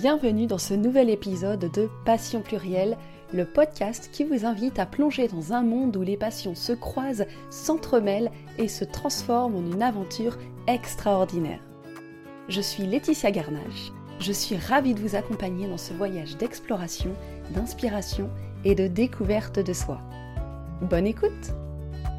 [0.00, 2.96] Bienvenue dans ce nouvel épisode de Passion plurielle,
[3.32, 7.26] le podcast qui vous invite à plonger dans un monde où les passions se croisent,
[7.48, 10.36] s'entremêlent et se transforment en une aventure
[10.66, 11.60] extraordinaire.
[12.48, 13.92] Je suis Laetitia Garnage.
[14.18, 17.12] Je suis ravie de vous accompagner dans ce voyage d'exploration,
[17.54, 18.28] d'inspiration
[18.64, 20.00] et de découverte de soi.
[20.82, 21.54] Bonne écoute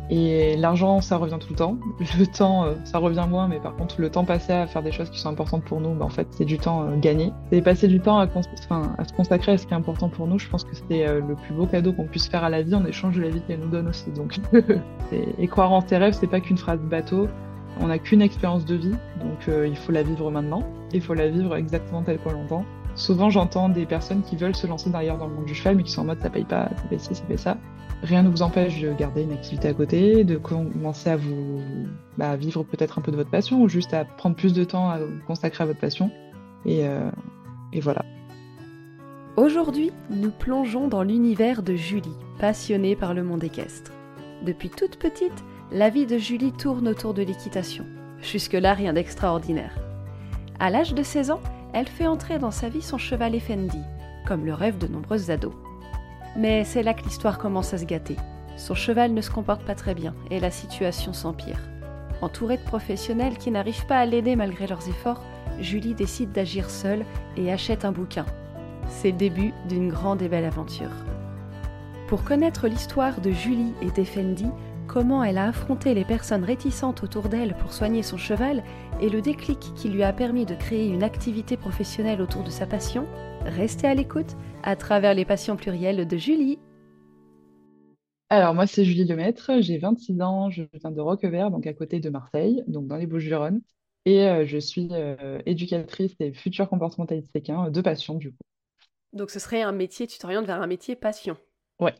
[0.09, 1.77] et l'argent, ça revient tout le temps.
[2.19, 4.91] Le temps, euh, ça revient moins, mais par contre, le temps passé à faire des
[4.91, 7.31] choses qui sont importantes pour nous, bah, en fait, c'est du temps euh, gagné.
[7.51, 10.37] Et passer du temps à, à, se consacrer à ce qui est important pour nous,
[10.37, 12.75] je pense que c'est euh, le plus beau cadeau qu'on puisse faire à la vie
[12.75, 14.11] en échange de la vie qu'elle nous donne aussi.
[14.11, 14.37] Donc,
[15.11, 17.27] et croire en ses rêves, c'est pas qu'une phrase bateau.
[17.81, 20.63] On n'a qu'une expérience de vie, donc il faut la vivre maintenant.
[20.93, 22.63] Il faut la vivre exactement telle qu'on l'entend.
[22.95, 25.83] Souvent, j'entends des personnes qui veulent se lancer derrière dans le monde du cheval, mais
[25.83, 27.57] qui sont en mode ça paye pas, ça fait ci, ça fait ça.
[28.03, 31.61] Rien ne vous empêche de garder une activité à côté, de commencer à vous
[32.17, 34.89] bah, vivre peut-être un peu de votre passion, ou juste à prendre plus de temps
[34.89, 36.11] à vous consacrer à votre passion.
[36.65, 37.09] Et, euh,
[37.73, 38.03] et voilà.
[39.37, 43.91] Aujourd'hui, nous plongeons dans l'univers de Julie, passionnée par le monde équestre.
[44.45, 47.85] Depuis toute petite, la vie de Julie tourne autour de l'équitation.
[48.21, 49.75] Jusque-là, rien d'extraordinaire.
[50.59, 51.41] À l'âge de 16 ans,
[51.73, 53.81] elle fait entrer dans sa vie son cheval Effendi,
[54.25, 55.53] comme le rêve de nombreuses ados.
[56.35, 58.17] Mais c'est là que l'histoire commence à se gâter.
[58.57, 61.59] Son cheval ne se comporte pas très bien et la situation s'empire.
[62.21, 65.23] Entourée de professionnels qui n'arrivent pas à l'aider malgré leurs efforts,
[65.59, 67.05] Julie décide d'agir seule
[67.37, 68.25] et achète un bouquin.
[68.89, 70.91] C'est le début d'une grande et belle aventure.
[72.07, 74.47] Pour connaître l'histoire de Julie et d'Effendi,
[74.87, 78.63] comment elle a affronté les personnes réticentes autour d'elle pour soigner son cheval
[79.01, 82.65] et le déclic qui lui a permis de créer une activité professionnelle autour de sa
[82.65, 83.05] passion,
[83.45, 86.59] restez à l'écoute à travers les passions plurielles de Julie.
[88.29, 91.99] Alors moi c'est Julie Lemaître, j'ai 26 ans, je viens de Roquevert, donc à côté
[91.99, 93.61] de Marseille, donc dans les Bouches-du-Rhône,
[94.05, 98.43] et euh, je suis euh, éducatrice et future comportementaliste séquin de passion du coup.
[99.13, 101.37] Donc ce serait un métier, tu t'orientes vers un métier passion.
[101.79, 101.95] Ouais,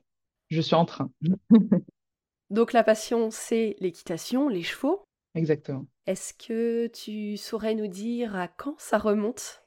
[0.49, 1.11] je suis en train.
[2.49, 5.03] Donc la passion, c'est l'équitation, les chevaux.
[5.34, 5.85] Exactement.
[6.07, 9.65] Est-ce que tu saurais nous dire à quand ça remonte?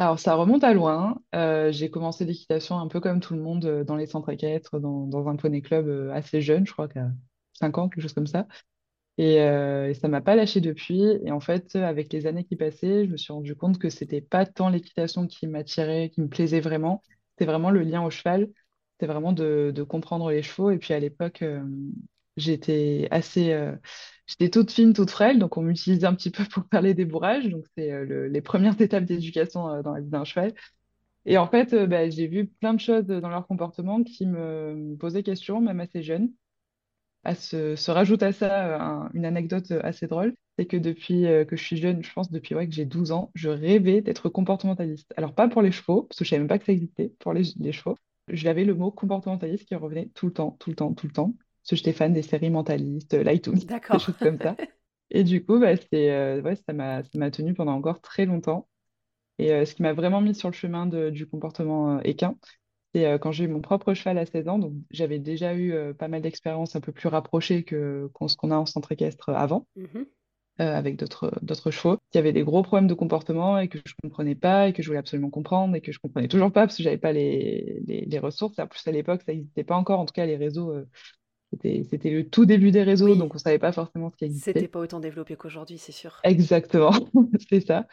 [0.00, 1.20] Alors ça remonte à loin.
[1.34, 4.80] Euh, j'ai commencé l'équitation un peu comme tout le monde euh, dans les centres équestres,
[4.80, 7.10] dans, dans un poney club euh, assez jeune, je crois qu'à
[7.52, 8.46] 5 ans, quelque chose comme ça.
[9.18, 11.02] Et, et ça m'a pas lâché depuis.
[11.02, 14.22] Et en fait, avec les années qui passaient, je me suis rendu compte que c'était
[14.22, 18.48] pas tant l'équitation qui m'attirait, qui me plaisait vraiment, c'était vraiment le lien au cheval
[18.94, 20.70] c'était vraiment de, comprendre les chevaux.
[20.70, 21.44] Et puis à l'époque,
[22.38, 23.52] j'étais assez.
[24.30, 26.94] Euh, j'étais toute fine, toute frêle, donc on m'utilisait un petit peu pour faire les
[26.94, 27.48] débourrages.
[27.48, 30.52] Donc c'est euh, les premières étapes d'éducation dans la vie d'un cheval.
[31.26, 35.22] Et en fait, bah, j'ai vu plein de choses dans leur comportement qui me posaient
[35.22, 36.32] question, même assez jeune.
[37.24, 41.76] À se, rajoute à ça une anecdote assez drôle, c'est que depuis que je suis
[41.76, 45.12] jeune, je pense depuis ouais, que j'ai 12 ans, je rêvais d'être comportementaliste.
[45.18, 47.34] Alors pas pour les chevaux, parce que je savais même pas que ça existait pour
[47.34, 47.98] les, les chevaux,
[48.28, 51.34] j'avais le mot comportementaliste qui revenait tout le temps, tout le temps, tout le temps.
[51.62, 54.56] Parce que j'étais fan des séries mentalistes, Lightoon, des choses comme ça.
[55.10, 58.26] Et du coup, bah, c'est, euh, ouais, ça m'a, ça m'a tenu pendant encore très
[58.26, 58.68] longtemps.
[59.38, 62.36] Et euh, ce qui m'a vraiment mis sur le chemin de, du comportement euh, équin,
[62.94, 64.58] c'est quand j'ai eu mon propre cheval à 16 ans.
[64.58, 68.56] Donc, j'avais déjà eu pas mal d'expériences un peu plus rapprochées que ce qu'on a
[68.56, 69.68] en centre équestre avant.
[69.76, 70.02] Mmh
[70.60, 73.94] euh, avec d'autres d'autres chevaux, qui avaient des gros problèmes de comportement et que je
[74.02, 76.76] comprenais pas et que je voulais absolument comprendre et que je comprenais toujours pas parce
[76.76, 78.58] que j'avais pas les, les, ressources.
[78.58, 80.00] En plus, à l'époque, ça n'existait pas encore.
[80.00, 80.86] En tout cas, les réseaux, euh,
[81.52, 84.52] c'était le tout début des réseaux, donc on savait pas forcément ce qui existait.
[84.52, 86.20] C'était pas autant développé qu'aujourd'hui, c'est sûr.
[86.24, 86.92] Exactement,
[87.48, 87.86] c'est ça.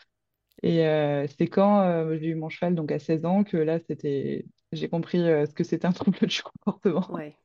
[0.63, 4.45] Et euh, c'est quand j'ai eu mon cheval, donc à 16 ans, que là, c'était,
[4.72, 7.12] j'ai compris ce que c'était un trouble du comportement.
[7.12, 7.35] Ouais.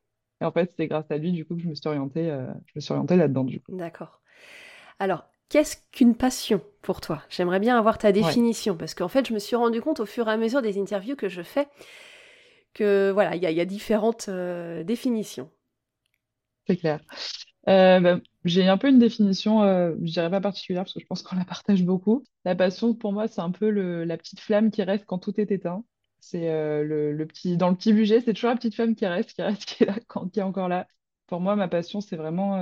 [0.41, 2.27] Et en fait, c'est grâce à lui, du coup, que je me suis orientée,
[2.67, 3.75] je me suis orientée là-dedans, du coup.
[3.75, 4.21] D'accord.
[4.99, 7.21] Alors, qu'est-ce qu'une passion pour toi?
[7.29, 10.27] J'aimerais bien avoir ta définition, parce qu'en fait, je me suis rendu compte au fur
[10.27, 11.67] et à mesure des interviews que je fais
[12.73, 15.49] que voilà, il y, a différentes euh, définitions.
[16.67, 17.01] C'est clair.
[17.69, 21.05] Euh, bah, j'ai un peu une définition, euh, je dirais pas particulière, parce que je
[21.05, 22.23] pense qu'on la partage beaucoup.
[22.45, 25.51] La passion, pour moi, c'est un peu la petite flamme qui reste quand tout est
[25.51, 25.83] éteint.
[26.19, 26.49] C'est
[26.83, 29.65] le, petit, dans le petit budget, c'est toujours la petite flamme qui reste, qui reste,
[29.65, 29.95] qui est là,
[30.31, 30.87] qui est encore là.
[31.27, 32.57] Pour moi, ma passion, c'est vraiment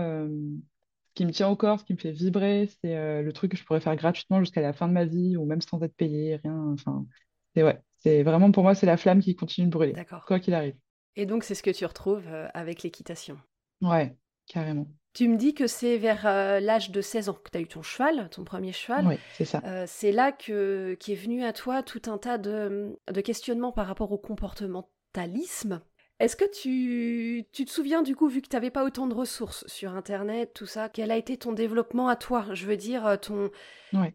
[1.14, 3.58] qui me tient au corps, ce qui me fait vibrer, c'est euh, le truc que
[3.58, 6.38] je pourrais faire gratuitement jusqu'à la fin de ma vie ou même sans être payé,
[6.44, 6.72] rien.
[6.74, 7.06] Enfin,
[7.54, 9.94] c'est ouais, c'est vraiment pour moi, c'est la flamme qui continue de brûler,
[10.26, 10.76] quoi qu'il arrive.
[11.18, 13.38] Et donc, c'est ce que tu retrouves euh, avec l'équitation.
[13.82, 14.16] Ouais,
[14.48, 14.88] carrément.
[15.14, 17.68] Tu me dis que c'est vers euh, l'âge de 16 ans que tu as eu
[17.68, 19.06] ton cheval, ton premier cheval.
[19.08, 19.62] Oui, c'est ça.
[19.86, 24.12] c'est là que qu'est venu à toi tout un tas de, de questionnements par rapport
[24.12, 25.82] au comportementalisme.
[26.22, 29.16] Est-ce que tu, tu te souviens du coup, vu que tu n'avais pas autant de
[29.16, 32.46] ressources sur Internet, tout ça, quel a été ton développement à toi?
[32.54, 33.50] Je veux dire, euh, ton,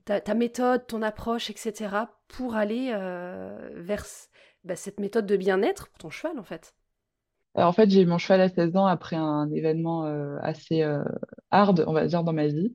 [0.04, 1.96] ta, ta méthode, ton approche, etc.,
[2.28, 4.04] pour aller euh, vers
[4.62, 6.75] bah, cette méthode de bien-être pour ton cheval, en fait.
[7.56, 10.82] Alors, en fait, j'ai eu mon cheval à 16 ans après un événement euh, assez
[10.82, 11.02] euh,
[11.50, 12.74] hard, on va dire, dans ma vie.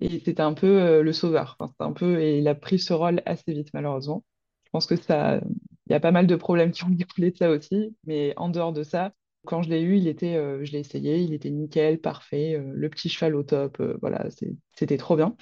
[0.00, 1.56] Et c'était un peu euh, le sauveur.
[1.60, 4.24] Enfin, un peu, et il a pris ce rôle assez vite, malheureusement.
[4.66, 5.40] Je pense que ça,
[5.88, 7.96] il y a pas mal de problèmes qui ont découlé de ça aussi.
[8.06, 9.12] Mais en dehors de ça,
[9.46, 12.72] quand je l'ai eu, il était, euh, je l'ai essayé, il était nickel, parfait, euh,
[12.74, 13.80] le petit cheval au top.
[13.80, 14.28] euh, voilà,
[14.76, 15.36] c'était trop bien.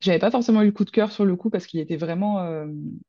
[0.00, 2.40] J'avais pas forcément eu le coup de cœur sur le coup parce qu'il était vraiment
[2.40, 2.66] euh,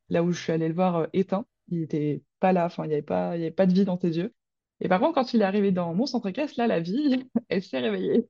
[0.10, 1.46] là où je suis allée le voir euh, éteint.
[1.70, 4.34] Il était pas là, enfin, il y avait avait pas de vie dans ses yeux.
[4.82, 7.64] Et par contre, quand il est arrivé dans mon centre équestre, là, la vie, elle
[7.64, 8.28] s'est réveillée.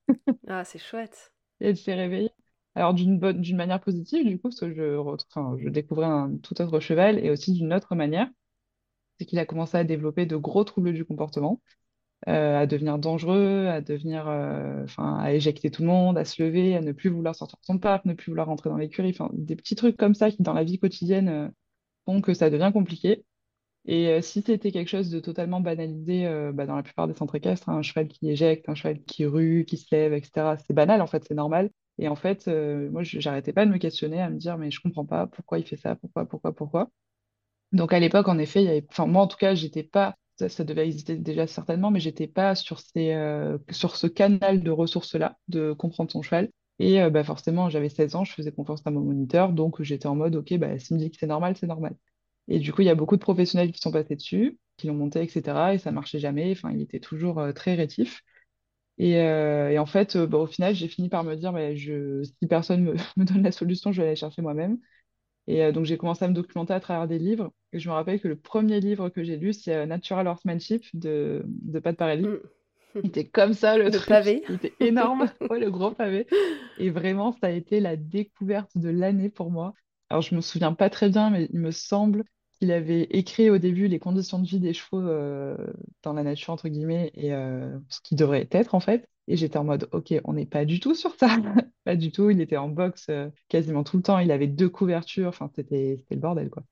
[0.48, 1.32] Ah, c'est chouette.
[1.60, 2.32] Elle s'est réveillée.
[2.76, 6.38] Alors d'une bonne, d'une manière positive, du coup, parce que je, enfin, je découvrais un
[6.44, 8.28] tout autre cheval et aussi d'une autre manière,
[9.20, 11.62] c'est qu'il a commencé à développer de gros troubles du comportement,
[12.28, 16.42] euh, à devenir dangereux, à devenir, euh, enfin, à éjecter tout le monde, à se
[16.44, 19.12] lever, à ne plus vouloir sortir de son parc, ne plus vouloir rentrer dans l'écurie,
[19.12, 21.50] enfin, des petits trucs comme ça qui, dans la vie quotidienne, euh,
[22.06, 23.26] font que ça devient compliqué.
[23.88, 27.14] Et euh, si c'était quelque chose de totalement banalisé euh, bah, dans la plupart des
[27.14, 30.74] centres équestres, un cheval qui éjecte, un cheval qui rue, qui se lève, etc., c'est
[30.74, 31.70] banal en fait, c'est normal.
[32.00, 34.82] Et en fait, euh, moi, j'arrêtais pas de me questionner, à me dire, mais je
[34.82, 36.90] comprends pas pourquoi il fait ça, pourquoi, pourquoi, pourquoi.
[37.72, 41.48] Donc à l'époque, en effet, moi en tout cas, j'étais pas, ça, devait exister déjà
[41.48, 46.50] certainement, mais j'étais pas sur ce canal de ressources-là, de comprendre son cheval.
[46.80, 50.16] Et bah, forcément, j'avais 16 ans, je faisais confiance à mon moniteur, donc j'étais en
[50.16, 51.96] mode, ok, bah, s'il me dit que c'est normal, c'est normal.
[52.48, 54.94] Et du coup, il y a beaucoup de professionnels qui sont passés dessus, qui l'ont
[54.96, 55.74] monté, etc.
[55.74, 56.52] Et ça marchait jamais.
[56.52, 58.22] Enfin, il était toujours euh, très rétif.
[58.98, 61.76] Et, euh, et en fait, euh, bah, au final, j'ai fini par me dire, bah,
[61.76, 64.80] je, si personne me, me donne la solution, je vais aller chercher moi-même.
[65.48, 67.54] Et donc, j'ai commencé à me documenter à travers des livres.
[67.74, 71.44] Et je me rappelle que le premier livre que j'ai lu, c'est Natural Horsemanship de,
[71.48, 72.26] de Pat Parelli.
[72.26, 72.38] Mm.
[73.04, 74.08] Il était comme ça, le Le truc.
[74.08, 74.44] pavé.
[74.50, 75.30] Il était énorme.
[75.50, 76.28] Ouais, le gros pavé.
[76.78, 79.74] Et vraiment, ça a été la découverte de l'année pour moi.
[80.10, 82.24] Alors, je me souviens pas très bien, mais il me semble
[82.66, 85.56] qu'il avait écrit au début les conditions de vie des chevaux euh,
[86.02, 89.08] dans la nature, entre guillemets, et euh, ce qui devrait être, en fait.
[89.28, 91.28] Et j'étais en mode, OK, on n'est pas du tout sur ça.
[91.84, 92.32] Pas du tout.
[92.32, 94.18] Il était en boxe euh, quasiment tout le temps.
[94.18, 95.28] Il avait deux couvertures.
[95.28, 96.64] Enfin, c'était le bordel, quoi.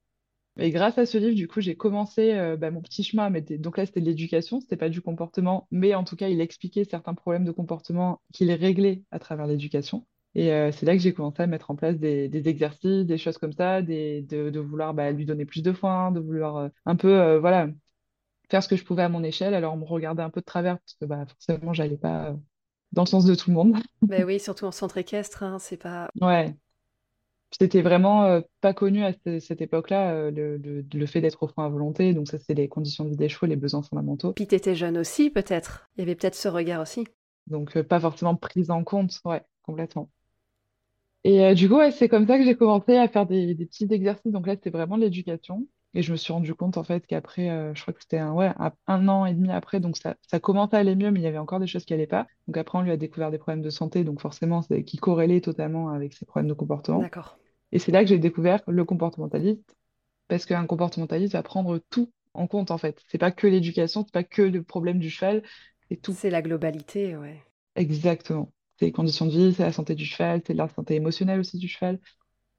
[0.59, 3.31] Et grâce à ce livre, du coup, j'ai commencé bah, mon petit chemin.
[3.31, 5.67] Donc là, c'était de l'éducation, c'était pas du comportement.
[5.71, 10.05] Mais en tout cas, il expliquait certains problèmes de comportement qu'il réglait à travers l'éducation.
[10.35, 13.17] Et euh, c'est là que j'ai commencé à mettre en place des, des exercices, des
[13.19, 16.57] choses comme ça, des, de, de vouloir bah, lui donner plus de foin, de vouloir
[16.57, 17.67] euh, un peu euh, voilà,
[18.51, 19.53] faire ce que je pouvais à mon échelle.
[19.55, 22.35] Alors, on me regardait un peu de travers parce que bah, forcément, j'allais pas
[22.93, 23.77] dans le sens de tout le monde.
[24.07, 26.09] Ben oui, surtout en centre équestre, hein, c'est pas...
[26.21, 26.55] Ouais,
[27.57, 31.43] C'était vraiment euh, pas connu à ce- cette époque-là, euh, le, le- le fait d'être
[31.43, 32.13] au frein à volonté.
[32.13, 34.35] Donc ça, c'est les conditions de vie des chevaux, les besoins fondamentaux.
[34.35, 35.89] Puis t'étais jeune aussi, peut-être.
[35.97, 37.07] Il y avait peut-être ce regard aussi.
[37.47, 39.19] Donc euh, pas forcément prise en compte.
[39.25, 40.09] Ouais, complètement.
[41.23, 43.65] Et euh, du coup, ouais, c'est comme ça que j'ai commencé à faire des, des
[43.65, 44.31] petits exercices.
[44.31, 45.67] Donc là, c'était vraiment de l'éducation.
[45.95, 48.33] Et je me suis rendu compte, en fait, qu'après, euh, je crois que c'était un,
[48.33, 51.19] ouais, un, un an et demi après, donc ça, ça commençait à aller mieux, mais
[51.19, 52.25] il y avait encore des choses qui allaient pas.
[52.47, 55.39] Donc après, on lui a découvert des problèmes de santé, donc forcément, c'est qui corrélaient
[55.39, 56.99] totalement avec ses problèmes de comportement.
[56.99, 57.37] D'accord.
[57.71, 59.75] Et c'est là que j'ai découvert le comportementaliste,
[60.27, 62.99] parce qu'un comportementaliste va prendre tout en compte, en fait.
[63.07, 65.43] C'est pas que l'éducation, c'est pas que le problème du cheval,
[65.89, 66.13] c'est tout.
[66.13, 67.39] C'est la globalité, ouais.
[67.75, 68.51] Exactement.
[68.77, 71.57] C'est les conditions de vie, c'est la santé du cheval, c'est la santé émotionnelle aussi
[71.57, 71.99] du cheval.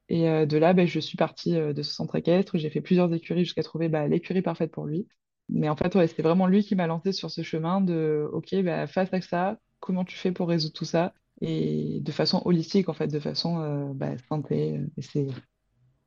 [0.08, 2.58] Et euh, de là, ben, je suis partie euh, de ce centre équestre.
[2.58, 5.08] J'ai fait plusieurs écuries jusqu'à trouver bah, l'écurie parfaite pour lui.
[5.48, 8.86] Mais en fait, c'est vraiment lui qui m'a lancé sur ce chemin de, OK, bah,
[8.86, 11.15] face à ça, comment tu fais pour résoudre tout ça?
[11.41, 14.81] Et de façon holistique, en fait, de façon euh, bah, santé.
[15.15, 15.29] Et.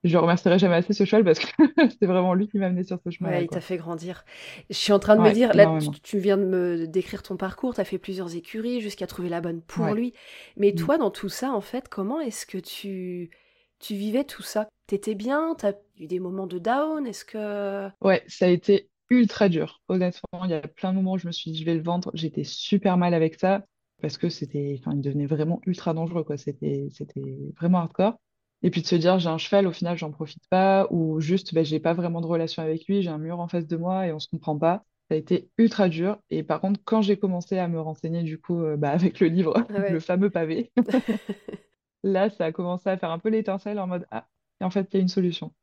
[0.04, 1.48] Je remercierai jamais assez ce cheval parce que
[2.00, 4.24] c'est vraiment lui qui m'a amené sur ce chemin-là, Ouais, il t'a fait grandir.
[4.70, 7.74] Je suis en train de me dire, là, tu, viens de me décrire ton parcours,
[7.74, 9.94] tu as fait plusieurs écuries jusqu'à trouver la bonne pour Ouais.
[9.96, 10.14] lui.
[10.56, 10.76] Mais Mm.
[10.76, 13.32] toi, dans tout ça, en fait, comment est-ce que tu,
[13.80, 14.68] tu vivais tout ça?
[14.86, 15.56] T'étais bien?
[15.58, 17.06] T'as eu des moments de down?
[17.08, 17.90] Est-ce que...
[18.02, 19.82] Ouais, ça a été ultra dur.
[19.88, 21.82] Honnêtement, il y a plein de moments où je me suis dit, je vais le
[21.84, 22.12] vendre.
[22.14, 23.66] J'étais super mal avec ça
[24.02, 26.38] parce que c'était, enfin, il devenait vraiment ultra dangereux, quoi.
[26.38, 28.20] C'était, c'était vraiment hardcore.
[28.64, 31.54] Et puis de se dire, j'ai un cheval, au final, j'en profite pas, ou juste,
[31.54, 34.08] ben, j'ai pas vraiment de relation avec lui, j'ai un mur en face de moi
[34.08, 34.84] et on se comprend pas.
[35.10, 36.18] Ça a été ultra dur.
[36.30, 39.28] Et par contre, quand j'ai commencé à me renseigner, du coup, euh, bah, avec le
[39.28, 40.72] livre, Ah le fameux pavé,
[42.04, 44.28] là, ça a commencé à faire un peu l'étincelle en mode, ah,
[44.62, 45.54] et en fait, il y a une solution.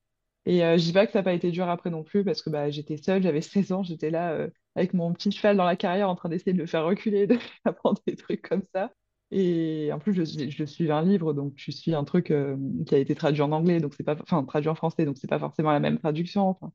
[0.46, 2.42] Et euh, je dis pas que ça n'a pas été dur après non plus, parce
[2.42, 5.64] que bah, j'étais seule, j'avais 16 ans, j'étais là euh, avec mon petit cheval dans
[5.64, 8.62] la carrière en train d'essayer de le faire reculer, de lui apprendre des trucs comme
[8.74, 8.92] ça.
[9.36, 12.94] Et en plus, je, je suis un livre, donc je suis un truc euh, qui
[12.94, 15.40] a été traduit en anglais, donc c'est pas, enfin, traduit en français, donc c'est pas
[15.40, 16.48] forcément la même traduction.
[16.48, 16.72] enfin.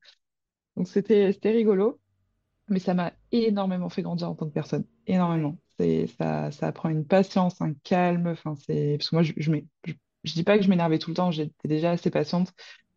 [0.78, 2.00] Donc c'était, c'était rigolo.
[2.70, 4.86] Mais ça m'a énormément fait grandir en tant que personne.
[5.08, 5.58] Énormément.
[5.80, 8.28] C'est, ça, ça apprend une patience, un calme.
[8.28, 8.98] Enfin, c'est...
[8.98, 9.52] Parce que moi, je, je,
[10.24, 12.54] je dis pas que je m'énervais tout le temps, j'étais déjà assez patiente.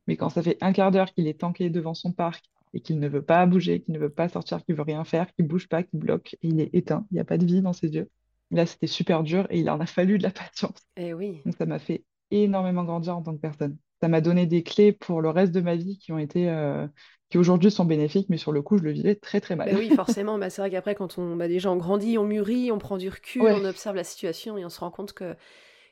[0.06, 2.98] Mais quand ça fait un quart d'heure qu'il est tanké devant son parc et qu'il
[3.00, 5.68] ne veut pas bouger, qu'il ne veut pas sortir, qu'il veut rien faire, qu'il bouge
[5.68, 7.88] pas, qu'il bloque, et il est éteint, il n'y a pas de vie dans ses
[7.88, 8.10] yeux.
[8.52, 10.78] Là, c'était super dur et il en a fallu de la patience.
[10.96, 11.42] Eh oui.
[11.44, 13.78] Donc, ça m'a fait énormément grandir en tant que personne.
[14.02, 16.86] Ça m'a donné des clés pour le reste de ma vie qui ont été, euh,
[17.30, 19.70] qui aujourd'hui sont bénéfiques, mais sur le coup, je le vivais très, très mal.
[19.70, 20.38] Ben oui, forcément.
[20.38, 23.08] Bah, c'est vrai qu'après, quand on, bah, déjà on grandit, on mûrit, on prend du
[23.08, 25.36] recul, Ouais, on observe la situation et on se rend compte que,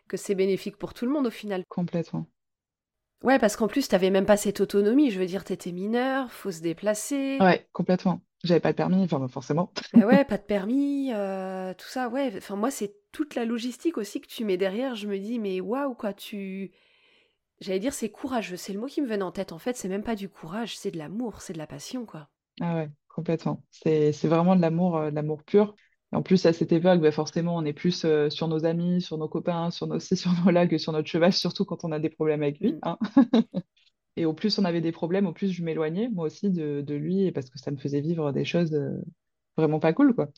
[0.08, 1.64] que c'est bénéfique pour tout le monde au final.
[1.68, 2.28] complètement.
[3.22, 5.10] Ouais, parce qu'en plus, t'avais même pas cette autonomie.
[5.10, 7.40] Je veux dire, t'étais mineur, faut se déplacer.
[7.40, 8.22] Ouais, complètement.
[8.44, 9.72] J'avais pas le permis, enfin, bah, forcément.
[9.94, 12.08] Ben ouais, pas de permis, euh, tout ça.
[12.08, 14.94] Ouais, enfin, moi, c'est toute la logistique aussi que tu mets derrière.
[14.94, 16.70] Je me dis, mais waouh, quoi, tu.
[17.60, 18.56] J'allais dire, c'est courageux.
[18.56, 19.52] C'est le mot qui me venait en tête.
[19.52, 22.30] En fait, c'est même pas du courage, c'est de l'amour, c'est de la passion, quoi.
[22.60, 23.64] Ah ouais, complètement.
[23.70, 25.74] C'est, c'est vraiment de l'amour, euh, de l'amour pur.
[26.12, 29.00] Et en plus, à cette époque, bah, forcément, on est plus euh, sur nos amis,
[29.00, 31.84] sur nos copains, sur nos ci, sur nos là que sur notre cheval, surtout quand
[31.84, 32.80] on a des problèmes avec lui, Mm.
[32.82, 32.98] hein.
[34.16, 36.94] Et au plus on avait des problèmes, au plus je m'éloignais, moi aussi, de, de
[36.94, 38.90] lui, parce que ça me faisait vivre des choses euh,
[39.56, 40.28] vraiment pas cool, quoi.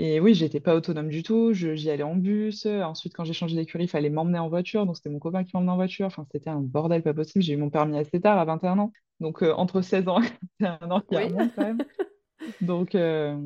[0.00, 2.66] Et oui, j'étais pas autonome du tout, j'y allais en bus.
[2.66, 5.52] Ensuite, quand j'ai changé d'écurie, il fallait m'emmener en voiture, donc c'était mon copain qui
[5.54, 6.06] m'emmenait en voiture.
[6.06, 7.44] Enfin, c'était un bordel pas possible.
[7.44, 8.92] J'ai eu mon permis assez tard, à 21 ans.
[9.20, 10.26] Donc, euh, entre 16 ans et
[10.60, 11.34] 21 ans, il y a un Oui.
[11.56, 11.82] quand même.
[12.60, 13.36] Donc, euh,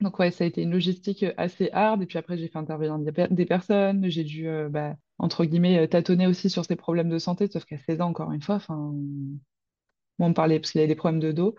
[0.00, 2.02] donc ouais, ça a été une logistique assez hard.
[2.02, 2.98] Et puis après, j'ai fait intervenir
[3.30, 4.08] des personnes.
[4.10, 7.48] J'ai dû, euh, bah, entre guillemets, euh, tâtonner aussi sur ses problèmes de santé.
[7.50, 8.94] Sauf qu'à 16 ans, encore une fois, enfin,
[10.18, 11.54] moi, on parlait parce qu'il avait des problèmes de dos.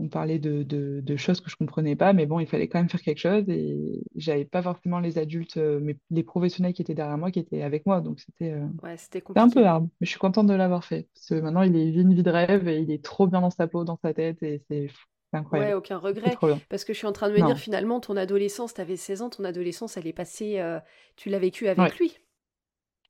[0.00, 2.12] On parlait de, de, de choses que je comprenais pas.
[2.14, 3.44] Mais bon, il fallait quand même faire quelque chose.
[3.48, 7.40] Et j'avais pas forcément les adultes, euh, mais les professionnels qui étaient derrière moi, qui
[7.40, 8.00] étaient avec moi.
[8.00, 9.84] Donc c'était euh, Ouais, c'était c'était un peu hard.
[10.00, 11.08] Mais je suis contente de l'avoir fait.
[11.14, 13.40] Parce que maintenant, il est- vit une vie de rêve et il est trop bien
[13.42, 14.42] dans sa peau, dans sa tête.
[14.42, 14.88] Et c'est
[15.32, 15.74] c'est Ouais, incroyable.
[15.74, 16.40] aucun regret.
[16.70, 19.30] Parce que je suis en train de me dire, finalement, ton adolescence, t'avais 16 ans,
[19.30, 20.78] ton adolescence, elle est passée, euh,
[21.16, 21.98] tu l'as vécue avec Ouais.
[21.98, 22.18] lui.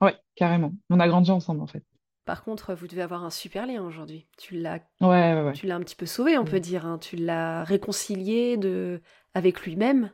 [0.01, 0.73] Ouais, carrément.
[0.91, 1.85] On a grandi ensemble, en fait.
[2.25, 4.29] Par contre, vous devez avoir un super lien aujourd'hui.
[4.37, 5.53] Tu l'as, Ouais, ouais, ouais.
[5.55, 6.61] tu l'as un petit peu sauvé, on peut Mm.
[6.61, 6.87] dire.
[6.87, 6.99] hein.
[6.99, 9.03] Tu l'as réconcilié de...
[9.35, 10.13] avec lui-même.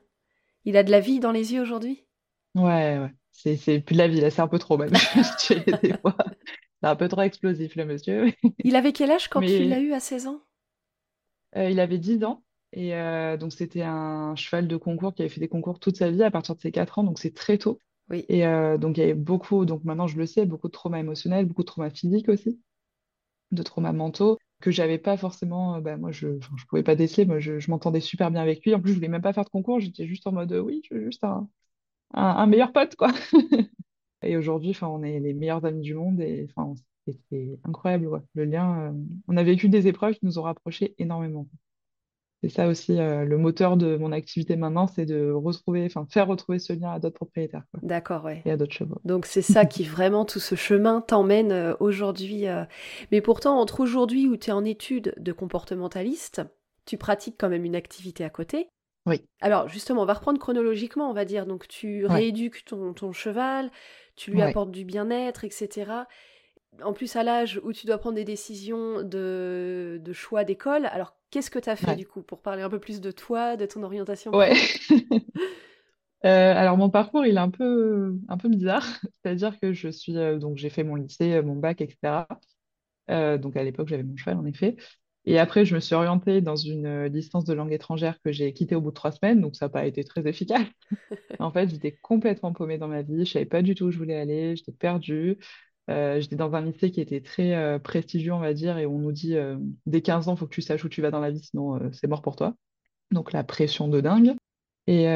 [0.64, 2.06] Il a de la vie dans les yeux aujourd'hui?
[2.54, 3.10] Ouais, ouais.
[3.32, 4.92] C'est, c'est plus de la vie, là, c'est un peu trop même.
[6.82, 8.32] C'est un peu trop explosif, le monsieur.
[8.64, 10.42] Il avait quel âge quand tu l'as Mais eu à 16 ans?
[11.56, 12.44] euh, il avait 10 ans.
[12.72, 16.10] Et euh, donc, c'était un cheval de concours qui avait fait des concours toute sa
[16.10, 17.04] vie à partir de ses 4 ans.
[17.04, 17.78] Donc, c'est très tôt.
[18.10, 20.72] Oui, Et euh, donc, il y avait beaucoup, donc maintenant je le sais, beaucoup de
[20.72, 22.60] traumas émotionnels, beaucoup de traumas physiques aussi,
[23.52, 25.76] de traumas mentaux, que j'avais pas forcément.
[25.76, 27.26] euh, bah, moi, je, je pouvais pas déceler.
[27.26, 28.74] Moi, je, m'entendais super bien avec lui.
[28.74, 29.80] En plus, je voulais même pas faire de concours.
[29.80, 31.48] J'étais juste en mode, euh, oui, je veux juste un,
[32.14, 33.12] un, meilleur pote, quoi.
[34.22, 36.48] Et aujourd'hui, on est les meilleurs amis du monde et
[37.06, 38.22] c'était incroyable.
[38.34, 38.94] Le lien,
[39.28, 41.46] on a vécu des épreuves qui nous ont rapprochés énormément.
[42.44, 46.26] C'est ça aussi, euh, le moteur de mon activité maintenant, c'est de retrouver, enfin, faire
[46.26, 48.42] retrouver ce lien à d'autres propriétaires, d'accord, ouais.
[48.44, 49.00] et à d'autres chevaux.
[49.06, 52.46] Donc c'est ça qui vraiment, tout ce chemin t'emmène euh, aujourd'hui.
[52.46, 52.64] euh.
[53.12, 56.42] Mais pourtant, entre aujourd'hui où tu es en études de comportementaliste,
[56.84, 58.68] tu pratiques quand même une activité à côté.
[59.06, 61.46] Oui, Alors justement, on va reprendre chronologiquement, on va dire.
[61.46, 63.70] Donc tu ouais, rééduques ton, ton cheval,
[64.16, 65.86] tu lui ouais, apportes du bien-être, etc.
[66.82, 71.16] En plus, à l'âge où tu dois prendre des décisions de, de choix d'école, alors
[71.30, 71.96] qu'est-ce que tu as fait ouais.
[71.96, 74.54] du coup pour parler un peu plus de toi, de ton orientation Ouais.
[76.24, 78.86] Euh, alors mon parcours, il est un peu, un peu bizarre.
[79.22, 82.26] C'est-à-dire que je suis, euh, donc j'ai fait mon lycée, euh, mon bac, etc.
[83.10, 84.76] Euh, donc à l'époque, j'avais mon cheval, en effet.
[85.26, 88.74] Et après, je me suis orientée dans une licence de langue étrangère que j'ai quittée
[88.74, 90.66] au bout de trois semaines, donc ça n'a pas été très efficace.
[91.40, 93.98] En fait, j'étais complètement paumée dans ma vie, je savais pas du tout où je
[93.98, 95.38] voulais aller, j'étais perdue.
[95.90, 98.98] Euh, j'étais dans un lycée qui était très euh, prestigieux, on va dire, et on
[98.98, 101.20] nous dit euh, dès 15 ans, il faut que tu saches où tu vas dans
[101.20, 102.54] la vie, sinon c'est mort pour toi.
[103.10, 104.34] Donc la pression de dingue.
[104.86, 105.06] Et,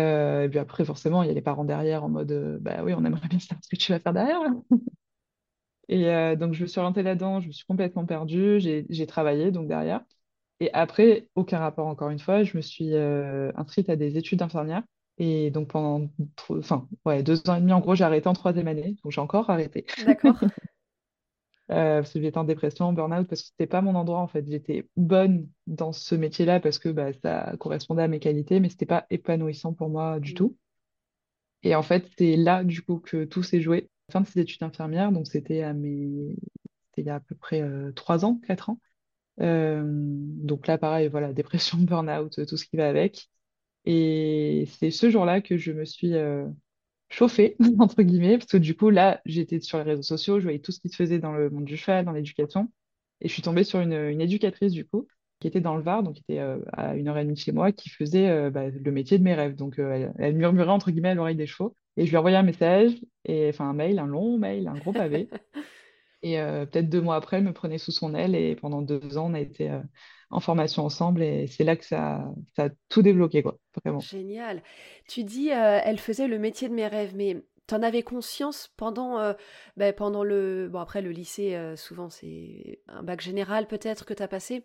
[0.51, 3.29] puis après, forcément, il y a les parents derrière en mode bah oui, on aimerait
[3.29, 4.41] bien savoir ce que tu vas faire derrière.
[5.91, 9.69] Et donc je me suis orientée là-dedans, je me suis complètement perdue, j'ai travaillé donc
[9.69, 10.03] derrière.
[10.61, 14.83] Et après, aucun rapport encore une fois, je me suis inscrite à des études d'infirmière.
[15.19, 16.09] Et donc pendant
[16.49, 18.97] enfin, ouais, deux ans et demi, en gros, j'ai arrêté en troisième année.
[19.03, 19.87] Donc j'ai encore arrêté.
[19.97, 20.39] D'accord.
[21.71, 24.27] Euh, parce que j'étais en dépression, en burn-out, parce que c'était pas mon endroit en
[24.29, 24.47] fait.
[24.49, 28.87] J'étais bonne dans ce métier-là parce que bah, ça correspondait à mes qualités, mais c'était
[28.87, 30.35] pas épanouissant pour moi du Mm.
[30.35, 30.57] tout.
[31.63, 33.91] Et en fait, c'est là du coup que tout s'est joué.
[34.13, 36.37] Fin de ces études infirmières, donc c'était à mes...
[36.97, 38.81] il y a à peu près euh, trois ans, quatre ans.
[39.41, 43.31] Euh, donc là, pareil, voilà, dépression, burn-out, tout ce qui va avec.
[43.85, 46.47] Et c'est ce jour-là que je me suis euh,
[47.11, 50.61] chauffée, entre guillemets, parce que du coup, là, j'étais sur les réseaux sociaux, je voyais
[50.61, 52.71] tout ce qui se faisait dans le monde du cheval, dans l'éducation.
[53.21, 55.09] Et je suis tombée sur une, une éducatrice, du coup.
[55.41, 57.39] qui était dans le Var, donc qui était euh, à une heure et demie de
[57.39, 59.55] chez moi, qui faisait euh, bah, le métier de mes rêves.
[59.57, 61.75] Donc euh, elle, elle murmurait entre guillemets à l'oreille des chevaux.
[61.97, 62.93] Et je lui envoyais un message,
[63.25, 65.29] et, enfin un mail, un long mail, un gros pavé.
[66.23, 69.31] Et peut-être deux mois après, elle me prenait sous son aile et pendant deux ans,
[69.31, 69.71] on a été
[70.31, 74.01] en formation ensemble et c'est là que ça, ça a tout débloqué, quoi, vraiment.
[74.01, 74.63] Génial.
[75.09, 79.19] Tu dis, euh, elle faisait le métier de mes rêves, mais t'en avais conscience pendant,
[79.19, 79.33] euh,
[79.77, 80.69] ben, pendant le...
[80.71, 84.65] Bon, après, le lycée, euh, souvent, c'est un bac général peut-être que t'as passé.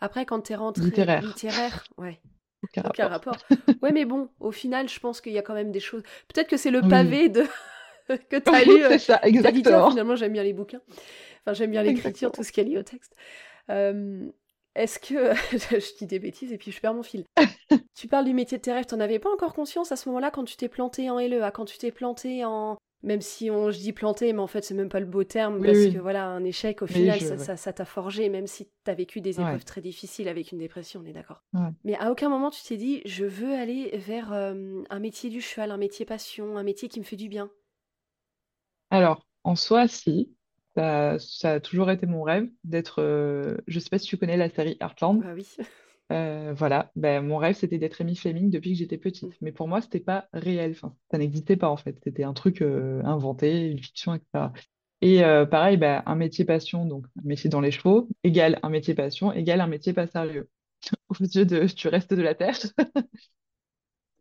[0.00, 0.84] Après, quand t'es rentrée...
[0.84, 2.20] Littéraire, Littéraire, ouais.
[2.62, 3.34] aucun Aucun rapport.
[3.34, 3.58] rapport.
[3.82, 6.02] Ouais, mais bon, au final, je pense qu'il y a quand même des choses...
[6.32, 7.44] Peut-être que c'est le Oui, pavé de...
[8.28, 9.90] que t'as lu, euh, c'est ça, dit, exactement.
[9.90, 10.82] finalement, j'aime bien les bouquins.
[11.44, 13.14] Enfin, j'aime bien l'écriture, tout ce qui est lié au texte.
[14.74, 15.34] Est-ce que...
[15.80, 17.24] je dis des bêtises et puis je perds mon fil.
[17.94, 20.30] Tu parles du métier de tes rêves, t'en avais pas encore conscience à ce moment-là
[20.30, 22.78] quand tu t'es planté en LEA, quand tu t'es planté en...
[23.02, 25.58] Même si on, je dis planté, mais en fait c'est même pas le beau terme
[25.58, 27.24] Oui, parce que voilà, un échec au mais final je...
[27.24, 30.28] ça, Ouais, ça, ça t'a forgé, même si t'as vécu des ouais, épreuves très difficiles
[30.28, 31.42] avec une dépression, on est d'accord.
[31.54, 31.70] ouais.
[31.84, 35.40] Mais à aucun moment tu t'es dit je veux aller vers euh, un métier du
[35.40, 37.50] cheval, un métier passion, un métier qui me fait du bien.
[38.90, 40.32] Alors, en soi, si,
[40.76, 43.00] ça, ça a toujours été mon rêve d'être...
[43.02, 45.20] euh, Je sais pas si tu connais la série Heartland.
[45.22, 45.46] Bah oui.
[46.12, 49.00] Euh, voilà, ben, mon rêve c'était d'être Amy Fleming depuis que j'étais Mm.
[49.00, 49.36] petite.
[49.42, 50.72] Mais pour moi, c'était pas réel.
[50.72, 51.96] Enfin, ça n'existait pas en fait.
[52.02, 54.52] C'était un truc euh, inventé, une fiction, etc.
[55.02, 58.70] Et euh, pareil, ben, un métier passion, donc un métier dans les chevaux, égale un
[58.70, 60.48] métier passion, égale un métier pas sérieux
[61.08, 62.56] aux yeux de, du reste de la Terre.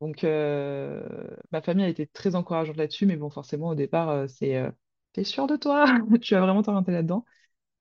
[0.01, 1.03] Donc, euh,
[1.51, 4.71] ma famille a été très encourageante là-dessus, mais bon, forcément, au départ, euh, c'est euh,
[5.13, 5.85] t'es sûr de toi?
[6.21, 7.25] Tu vas vraiment t'orienter là-dedans?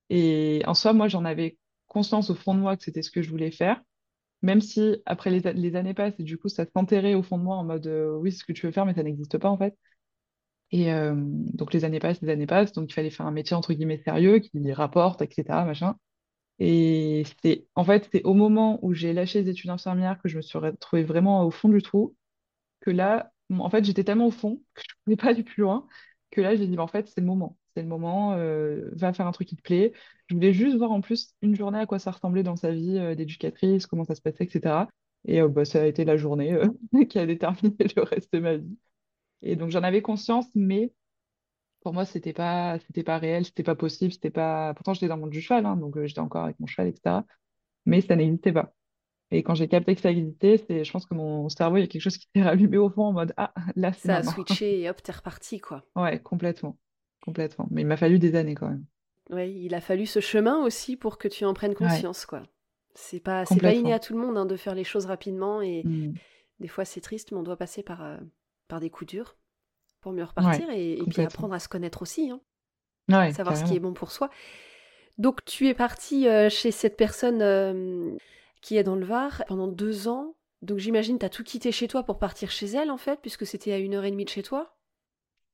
[0.09, 1.57] Et en soi, moi, j'en avais
[1.87, 3.81] conscience au fond de moi que c'était ce que je voulais faire.
[4.41, 7.57] Même si après les, années passent et du coup ça s'enterrait au fond de moi
[7.57, 9.57] en mode euh, oui, c'est ce que tu veux faire, mais ça n'existe pas en
[9.57, 9.77] fait.
[10.71, 13.55] Et euh, donc les années passent, les années passent, donc il fallait faire un métier
[13.55, 15.65] entre guillemets sérieux qui rapporte, etc.
[15.65, 15.95] Machin.
[16.59, 17.23] Et
[17.75, 20.59] en fait c'est au moment où j'ai lâché les études infirmières que je me suis
[20.59, 22.15] retrouvée vraiment au fond du trou,
[22.81, 25.61] que là, en fait j'étais tellement au fond que je ne pouvais pas aller plus
[25.63, 25.87] loin,
[26.31, 27.57] que là j'ai dit bah, en fait c'est le moment.
[27.75, 29.93] C'est le moment, euh, va faire un truc qui te plaît.
[30.27, 32.97] Je voulais juste voir en plus une journée à quoi ça ressemblait dans sa vie
[32.97, 34.89] euh, d'éducatrice, comment ça se passait, etc.
[35.25, 36.57] Et euh, bah, ça a été la journée
[37.09, 38.77] qui a déterminé le reste de ma vie.
[39.43, 40.93] Et donc j'en avais conscience, mais
[41.81, 44.73] pour moi c'était pas, c'était pas réel, c'était pas possible, c'était pas.
[44.75, 47.25] Pourtant j'étais dans le monde du cheval, hein, donc j'étais encore avec mon cheval, etc.
[47.85, 48.73] Mais ça n'existait pas.
[49.31, 51.83] Et quand j'ai capté que ça existait, c'est, je pense que mon cerveau, il y
[51.83, 54.23] a quelque chose qui s'est rallumé au fond en mode ah là c'est Ça a
[54.23, 55.83] switché et hop, t'es reparti quoi.
[55.95, 56.77] Ouais, complètement,
[57.21, 57.67] complètement.
[57.71, 58.85] Mais il m'a fallu des années quand même.
[59.29, 62.43] Ouais, il a fallu ce chemin aussi pour que tu en prennes Ouais, conscience quoi.
[62.95, 65.61] C'est pas, c'est pas inné à tout le monde hein, de faire les choses rapidement
[65.61, 66.13] et Mm.
[66.59, 68.17] des fois c'est triste, mais on doit passer par, euh,
[68.67, 69.37] par des coups durs
[70.01, 72.41] pour mieux Ouais, repartir et, et puis apprendre à se connaître aussi, hein,
[73.09, 74.29] Ouais, savoir ce qui est bon pour soi.
[75.17, 78.11] Donc tu es parti euh, chez cette personne euh,
[78.61, 80.35] qui est dans le Var pendant deux ans.
[80.61, 83.45] Donc j'imagine tu as tout quitté chez toi pour partir chez elle en fait, puisque
[83.47, 84.77] c'était à une heure et demie de chez toi?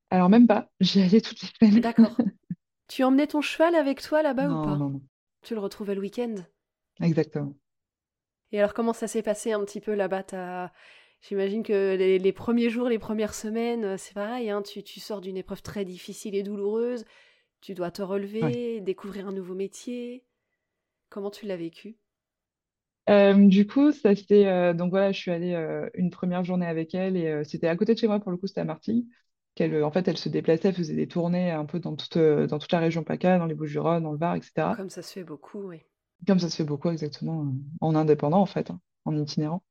[0.09, 1.83] Alors même pas, j'y allais toutes les semaines.
[1.83, 2.17] D'accord.
[2.87, 4.77] Tu emmenais ton cheval avec toi là-bas ou pas?
[4.77, 5.01] non, non,
[5.43, 6.35] Tu le retrouvais le week-end?
[6.99, 7.55] Exactement.
[8.51, 10.23] Et alors comment ça s'est passé un petit peu là-bas?
[10.23, 10.71] T'as-
[11.21, 14.99] J'imagine que les, les premiers jours, les premières semaines, euh, c'est pareil, hein, tu, tu
[14.99, 17.05] sors d'une épreuve très difficile et douloureuse,
[17.61, 18.01] tu dois te
[18.41, 18.51] Ouais.
[18.51, 20.25] relever, découvrir un nouveau métier.
[21.09, 21.97] Comment tu l'as vécu?
[23.09, 26.65] Euh, du coup, ça c'était euh, donc voilà, je suis allée euh, une première journée
[26.65, 29.05] avec elle et c'était à côté de chez moi pour le coup, c'était à Martigues.
[29.53, 32.73] Qu'elle, en fait, elle se déplaçait, faisait des tournées un peu dans toute, dans toute
[32.73, 34.75] la région PACA, dans les Bouches-du-Rhône, dans le Var, etc.
[34.75, 35.79] Comme ça se fait beaucoup, oui.
[36.27, 39.63] Comme ça se fait beaucoup exactement en indépendant en fait, hein, en itinérant.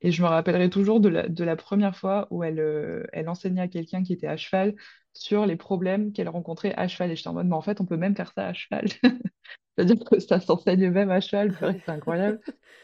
[0.00, 3.62] Et je me rappellerai toujours de la, de la première fois où elle, elle enseignait
[3.62, 4.76] à quelqu'un qui était à cheval
[5.12, 7.10] sur les problèmes qu'elle rencontrait à cheval.
[7.10, 8.86] Et j'étais en mode, mais en fait, on peut même faire ça à cheval.
[9.76, 11.56] C'est-à-dire que ça s'enseigne même à cheval.
[11.60, 12.40] C'est incroyable.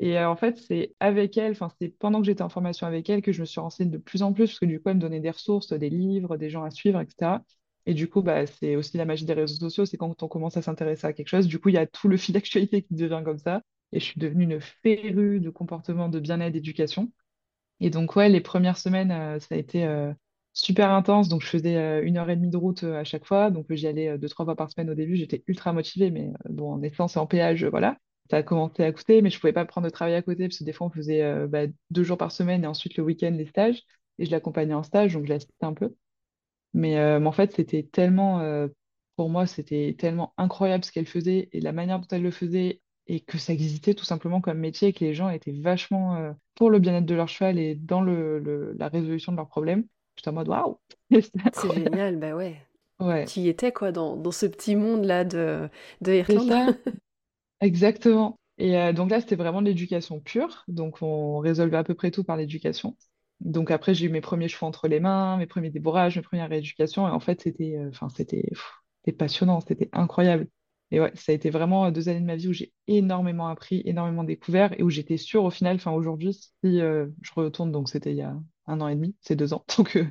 [0.00, 3.08] Et euh, en fait, c'est avec elle, enfin, c'est pendant que j'étais en formation avec
[3.10, 4.96] elle que je me suis renseignée de plus en plus, parce que du coup, elle
[4.96, 7.44] me donnait des ressources, des livres, des gens à suivre, etc.
[7.86, 10.56] Et du coup, bah, c'est aussi la magie des réseaux sociaux, c'est quand on commence
[10.56, 12.94] à s'intéresser à quelque chose, du coup, il y a tout le fil d'actualité qui
[12.94, 13.62] devient comme ça.
[13.92, 17.12] Et je suis devenue une férue de comportement de bien-être, d'éducation.
[17.80, 20.12] Et donc, ouais, les premières semaines, euh, ça a été euh,
[20.54, 21.28] super intense.
[21.28, 23.50] Donc, je faisais une heure et demie de route à chaque fois.
[23.50, 25.16] Donc, j'y allais deux, trois fois par semaine au début.
[25.16, 27.98] J'étais ultra motivée, mais bon, en essence et en péage, voilà.
[28.30, 30.58] Ça a commencé à coûter, mais je pouvais pas prendre de travail à côté parce
[30.58, 33.32] que des fois, on faisait euh, bah, deux jours par semaine et ensuite le week-end,
[33.36, 33.82] les stages.
[34.18, 35.94] Et je l'accompagnais en stage, donc je l'assistais un peu.
[36.74, 38.68] Mais, euh, mais en fait, c'était tellement, euh,
[39.16, 42.80] pour moi, c'était tellement incroyable ce qu'elle faisait et la manière dont elle le faisait
[43.06, 46.70] et que ça existait tout simplement comme métier et que les gens étaient vachement pour
[46.70, 49.84] le bien-être de leur cheval et dans le, le- la résolution de leurs problèmes.
[50.16, 50.78] J'étais en mode waouh,
[51.52, 52.60] c'est génial, bah ouais.
[53.00, 55.68] Ouais, Tu y étais quoi dans, dans ce petit monde-là de,
[56.02, 56.54] de c'est Irlande.
[57.60, 58.38] exactement.
[58.58, 60.64] Et euh, donc là, c'était vraiment de l'éducation pure.
[60.68, 62.96] Donc on résolvait à peu près tout par l'éducation.
[63.40, 66.50] Donc après, j'ai eu mes premiers chevaux entre les mains, mes premiers débourrages, mes premières
[66.50, 67.08] rééducations.
[67.08, 70.46] Et en fait, c'était euh, passionnant, c'était incroyable.
[70.90, 73.48] Et ouais, ça a été vraiment euh, deux années de ma vie où j'ai énormément
[73.48, 77.88] appris, énormément découvert et où j'étais sûre au final, enfin aujourd'hui, si je retourne, donc
[77.88, 79.64] c'était il y a un an et demi, c'est deux ans.
[79.76, 80.06] Donc euh,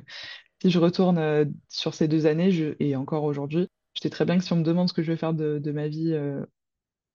[0.60, 4.44] si je retourne sur ces deux années, et encore aujourd'hui, je sais très bien que
[4.44, 6.14] si on me demande ce que je vais faire de, ma vie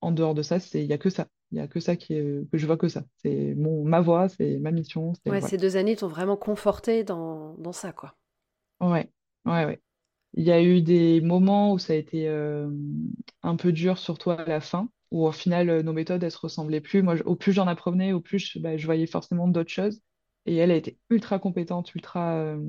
[0.05, 1.27] en dehors de ça, c'est il y a que ça.
[1.51, 3.03] Il y a que ça qui est, que je vois que ça.
[3.17, 5.13] C'est mon ma voie, c'est ma mission.
[5.27, 5.41] Ouais, voilà.
[5.41, 8.15] ces deux années t'ont vraiment conforté dans, dans ça, quoi.
[8.79, 9.09] Ouais,
[9.45, 9.81] ouais, ouais.
[10.35, 12.69] Il y a eu des moments où ça a été euh,
[13.43, 16.39] un peu dur, surtout à la fin, où au final, euh, nos méthodes, elles se
[16.39, 17.03] ressemblaient plus.
[17.03, 20.01] Moi, au plus j'en apprenais, au plus je, bah, je voyais forcément d'autres choses.
[20.45, 22.59] Et elle a été ultra compétente, ultra euh,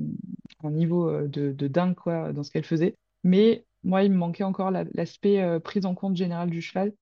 [0.63, 2.95] un niveau euh, de, de dingue, quoi, dans ce qu'elle faisait.
[3.23, 6.93] Mais moi, il me manquait encore la- l'aspect euh, prise en compte générale du cheval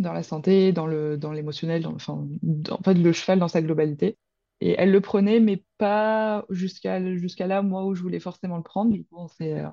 [0.00, 2.26] dans la santé, dans le, dans l'émotionnel, enfin,
[2.70, 4.18] en fait, le cheval dans sa globalité.
[4.62, 8.62] Et elle le prenait, mais pas jusqu'à jusqu'à là, moi, où je voulais forcément le
[8.64, 8.92] prendre.
[8.92, 9.68] Du coup, on euh,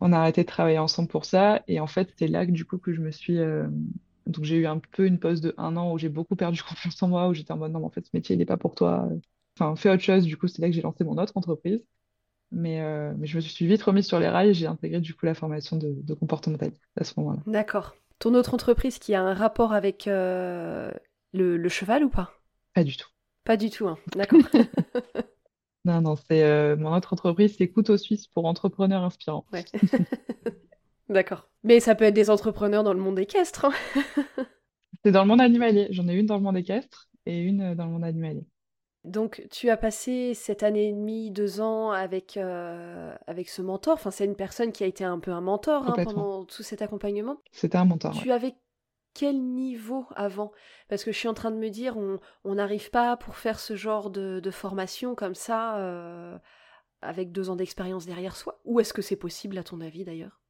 [0.00, 1.62] on a arrêté de travailler ensemble pour ça.
[1.68, 3.38] Et en fait, c'est là que du coup que je me suis.
[3.38, 3.68] euh,
[4.26, 7.02] Donc j'ai eu un peu une pause de un an où j'ai beaucoup perdu confiance
[7.02, 8.56] en moi, où j'étais en mode non, mais en fait, ce métier, il n'est pas
[8.56, 9.08] pour toi.
[9.58, 10.24] Enfin, fais autre chose.
[10.24, 11.80] Du coup, c'est là que j'ai lancé mon autre entreprise.
[12.52, 15.14] Mais, euh, mais je me suis vite remise sur les rails et j'ai intégré du
[15.14, 16.16] coup la formation de, de
[16.96, 17.42] à ce moment-là.
[17.44, 17.94] D'accord.
[18.20, 20.92] Ton autre entreprise qui a un rapport avec euh,
[21.32, 22.30] le, le cheval ou pas?
[22.74, 23.08] Pas du tout.
[23.44, 23.98] Pas du tout, hein.
[24.14, 24.40] D'accord.
[25.86, 29.46] Non, non, c'est euh, mon autre entreprise, c'est Couteau Suisse pour entrepreneurs inspirants.
[29.50, 29.64] Ouais.
[31.08, 31.48] D'accord.
[31.64, 33.72] Mais ça peut être des entrepreneurs dans le monde équestre, hein.
[35.02, 35.88] C'est dans le monde animalier.
[35.90, 38.44] J'en ai une dans le monde équestre et une euh, dans le monde animalier.
[39.04, 43.94] Donc, tu as passé cette année et demie, deux ans avec, euh, avec ce mentor.
[43.94, 46.82] Enfin, c'est une personne qui a été un peu un mentor hein, pendant tout cet
[46.82, 47.38] accompagnement.
[47.50, 48.14] C'était un mentor.
[48.14, 48.20] ouais.
[48.22, 48.54] Tu avais
[49.14, 50.52] quel niveau avant?
[50.88, 53.58] Parce que je suis en train de me dire, on on n'arrive pas pour faire
[53.58, 56.38] ce genre de, de formation comme ça, euh,
[57.00, 58.60] avec deux ans d'expérience derrière soi.
[58.66, 60.40] Ou est-ce que c'est possible, à ton avis, d'ailleurs?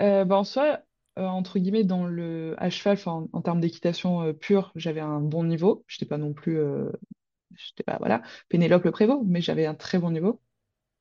[0.00, 0.80] Euh, bah, en soi,
[1.16, 5.44] entre guillemets, dans le à cheval, en, en termes d'équitation euh, pure, j'avais un bon
[5.44, 5.84] niveau.
[5.86, 6.90] Je n'étais pas non plus, euh,
[7.58, 10.40] j'étais pas, voilà, Pénélope le Prévost, mais j'avais un très bon niveau.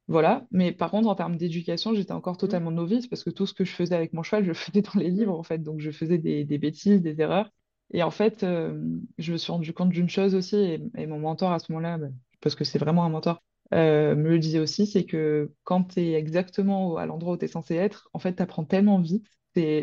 [0.07, 0.47] Voilà.
[0.51, 3.53] Mais par contre, en termes d'éducation, j'étais encore Mm, totalement novice parce que tout ce
[3.53, 5.59] que je faisais avec mon cheval, je le faisais dans les livres, en fait.
[5.59, 7.51] Donc, je faisais des, des bêtises, des erreurs.
[7.93, 8.81] Et en fait, euh,
[9.17, 11.97] je me suis rendu compte d'une chose aussi, et, et mon mentor à ce moment-là,
[11.97, 12.07] bah,
[12.41, 13.41] parce que c'est vraiment un mentor,
[13.73, 17.45] euh, me le disait aussi, c'est que quand tu es exactement à l'endroit où tu
[17.45, 19.25] es censé être, en fait, tu apprends tellement vite.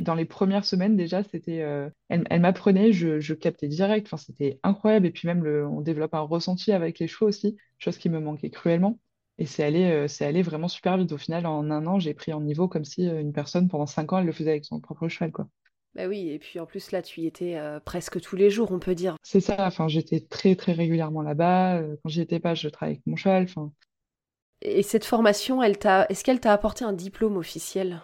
[0.01, 4.17] Dans les premières semaines, déjà, c'était, euh, elle, elle m'apprenait, je, je captais direct, enfin,
[4.17, 5.07] c'était incroyable.
[5.07, 8.21] Et puis même, le, on développe un ressenti avec les chevaux aussi, chose qui me
[8.21, 9.01] manquait cruellement.
[9.39, 11.13] Et c'est allé, euh, c'est allé vraiment super vite.
[11.13, 13.87] Au final, en un an, j'ai pris en niveau comme si euh, une personne, pendant
[13.87, 15.49] cinq ans, elle le faisait avec son propre cheval, quoi.
[15.95, 18.71] Bah oui, et puis en plus là, tu y étais euh, presque tous les jours,
[18.73, 19.17] on peut dire.
[19.25, 21.83] C'est ça, enfin, j'étais très, très régulièrement là-bas.
[22.03, 23.45] Quand j'y étais pas, je travaillais avec mon cheval.
[23.45, 23.73] Enfin,
[24.63, 28.03] Et cette formation, elle t'a, est-ce qu'elle t'a apporté un diplôme officiel?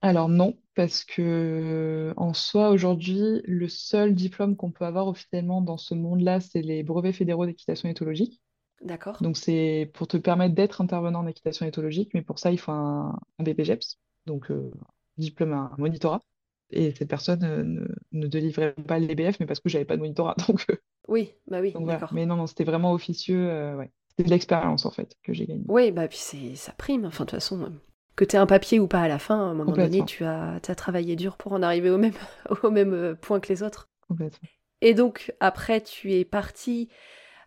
[0.00, 5.76] alors non, parce que en soi, aujourd'hui, le seul diplôme qu'on peut avoir officiellement dans
[5.78, 8.42] ce monde-là, c'est les brevets fédéraux d'équitation éthologique.
[8.82, 9.22] D'accord.
[9.22, 12.72] Donc, c'est pour te permettre d'être intervenant en équitation éthologique, mais pour ça, il faut
[12.72, 14.70] un, un BPGEPS, donc euh,
[15.18, 16.22] diplôme, un monitorat.
[16.70, 20.02] Et cette personne euh, ne, ne délivrait pas l'EBF, mais parce que j'avais pas de
[20.02, 20.34] monitorat.
[20.48, 20.76] Donc, euh,
[21.08, 22.00] Oui, bah oui, donc voilà.
[22.00, 22.12] d'accord.
[22.12, 23.48] Mais non, non, c'était vraiment officieux.
[23.50, 23.90] euh, ouais.
[24.08, 25.64] C'était de l'expérience, en fait, que j'ai gagné.
[25.66, 27.04] Oui, bah puis c'est, ça prime.
[27.06, 27.72] Enfin, de toute façon,
[28.16, 30.60] que t'aies un papier ou pas à la fin, à un moment donné, tu as,
[30.76, 32.12] travaillé dur pour en arriver au même,
[32.62, 33.88] au même euh, point que les autres.
[34.08, 34.48] complètement.
[34.80, 36.88] Et donc, après, tu es parti.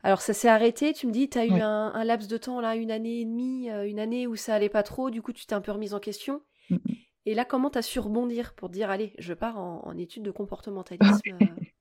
[0.04, 0.94] Alors, ça s'est arrêté.
[0.94, 3.26] Tu me dis, tu as eu un, un laps de temps, là, une année et
[3.26, 5.10] demie, euh, une année où ça allait pas trop.
[5.10, 6.42] Du coup, tu t'es un peu remise en question.
[6.70, 6.78] Mm.
[7.26, 10.32] Et là, comment t'as su rebondir pour dire, allez, je pars en, en études de
[10.32, 11.38] comportementalisme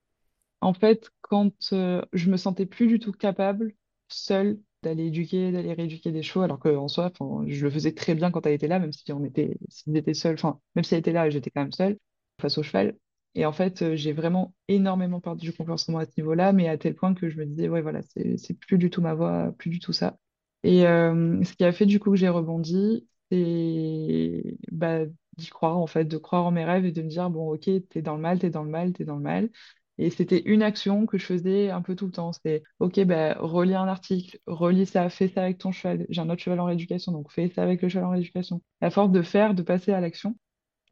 [0.61, 3.75] En fait, quand euh, je me sentais plus du tout capable,
[4.09, 7.13] seule, d'aller éduquer, d'aller rééduquer des chevaux, alors qu'en soi,
[7.47, 10.35] je le faisais très bien quand elle était là, même si on était, si seul,
[10.35, 11.99] enfin, même si elle était là, j'étais quand même seule
[12.41, 12.97] face au cheval.
[13.35, 16.69] Et en fait, euh, j'ai vraiment énormément perdu confiance en moi à ce niveau-là, mais
[16.69, 19.53] à tel point que je me disais, ouais, voilà, c'est, plus du tout ma voie,
[19.59, 20.17] plus du tout ça.
[20.63, 25.01] Et euh, ce qui a fait du coup que j'ai rebondi, c'est bah,
[25.37, 27.69] d'y croire, en fait, de croire en mes rêves et de me dire, bon, ok,
[27.91, 29.51] t'es dans le mal, t'es dans le mal, t'es dans le mal.
[29.99, 32.33] Et c'était une action que je faisais un peu tout le temps.
[32.33, 36.07] C'était, ok, bah, relis un article, relis ça, fais ça avec ton cheval.
[36.09, 38.61] J'ai un autre cheval en rééducation, donc fais ça avec le cheval en rééducation.
[38.81, 40.37] À force de faire, de passer à l'action,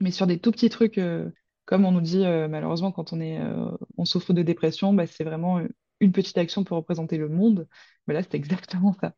[0.00, 1.30] mais sur des tout petits trucs, euh,
[1.64, 5.06] comme on nous dit euh, malheureusement quand on est, euh, on souffre de dépression, bah,
[5.06, 5.60] c'est vraiment
[6.00, 7.68] une petite action pour représenter le monde.
[8.06, 9.14] Mais là, c'est exactement ça.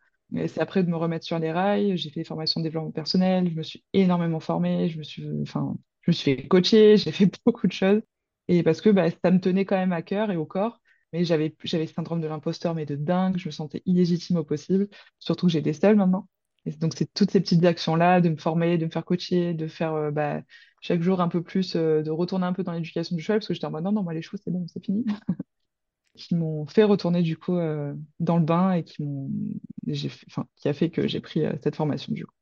[0.48, 1.96] C'est après de me remettre sur les rails.
[1.96, 5.24] J'ai fait des formations de développement personnel, je me suis énormément formée, je me suis,
[5.42, 8.02] enfin, je me suis fait coacher, j'ai fait beaucoup de choses.
[8.48, 10.80] Et parce que bah, ça me tenait quand même à cœur et au corps.
[11.12, 13.36] Mais j'avais ce syndrome de l'imposteur, mais de dingue.
[13.38, 14.88] Je me sentais illégitime au possible.
[15.18, 16.28] Surtout que j'étais seule maintenant.
[16.66, 19.66] Et donc, c'est toutes ces petites actions-là, de me former, de me faire coacher, de
[19.68, 20.40] faire euh, bah,
[20.80, 23.48] chaque jour un peu plus, euh, de retourner un peu dans l'éducation du cheval, parce
[23.48, 25.04] que j'étais en mode non, non, moi, les choses, c'est bon, c'est fini.
[26.14, 29.30] qui m'ont fait retourner du coup euh, dans le bain et qui m'ont
[30.28, 32.32] enfin, qui a fait que j'ai pris cette formation du coup.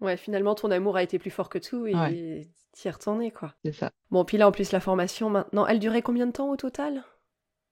[0.00, 3.30] Ouais, finalement, ton amour a été plus fort que tout Ouais, et t'y es retourné,
[3.32, 3.54] quoi.
[3.64, 3.90] c'est ça.
[4.10, 7.04] Bon, puis là, en plus, la formation, maintenant, elle durait combien de temps au total?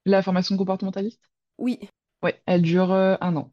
[0.04, 1.28] La formation comportementaliste?
[1.58, 1.78] Oui,
[2.22, 3.52] Ouais, elle dure euh, un an.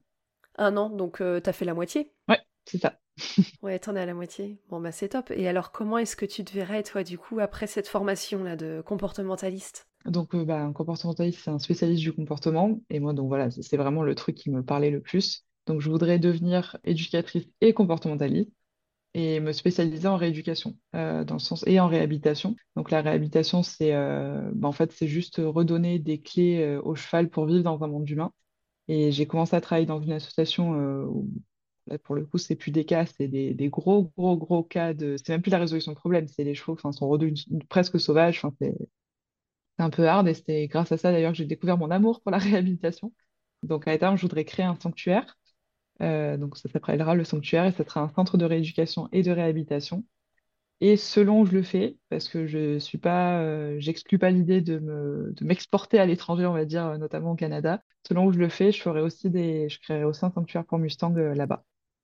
[0.58, 2.13] un an, donc euh, t'as fait la moitié?
[2.29, 2.99] Ouais, c'est ça.
[3.62, 4.60] Ouais, t'en es à la moitié.
[4.67, 5.32] Bon, bah c'est top.
[5.32, 8.82] Et alors, comment est-ce que tu te verrais, toi, du coup, après cette formation-là de
[8.86, 9.88] comportementaliste?
[10.05, 12.82] Donc, euh, bah, un comportementaliste, c'est un spécialiste du comportement.
[12.89, 15.45] Et moi, donc voilà, c'est vraiment le truc qui me parlait le plus.
[15.65, 18.51] Donc, je voudrais devenir éducatrice et comportementaliste
[19.13, 22.56] et me spécialiser en rééducation, euh, dans le sens et en réhabilitation.
[22.76, 26.95] Donc, la réhabilitation, c'est euh, bah, en fait, c'est juste redonner des clés euh, au
[26.95, 28.32] cheval pour vivre dans un monde humain.
[28.89, 31.30] Et j'ai commencé à travailler dans une association euh, où,
[31.88, 35.15] là, pour le coup, c'est plus des cas, c'est des, gros, gros, gros cas de.
[35.17, 38.39] C'est même plus la résolution de problème, c'est les chevaux, enfin, sont redevenus presque sauvages.
[38.43, 38.76] Enfin, c'est
[39.78, 42.22] c'est un peu hard et c'est grâce à ça d'ailleurs que j'ai découvert mon amour
[42.22, 43.13] pour la réhabilitation.
[43.63, 45.38] Donc à terme, je voudrais créer un sanctuaire.
[46.01, 49.31] Euh, donc ça s'appellera le sanctuaire et ça sera un centre de rééducation et de
[49.31, 50.03] réhabilitation.
[50.81, 54.62] Et selon où je le fais, parce que je suis pas, euh, j'exclus pas l'idée
[54.62, 57.83] de me, de m'exporter à l'étranger, on va dire, euh, notamment au Canada.
[58.07, 60.77] Selon où je le fais, je ferai aussi des, je créerai aussi un sanctuaire pour
[60.77, 61.63] Mustang euh, là-bas.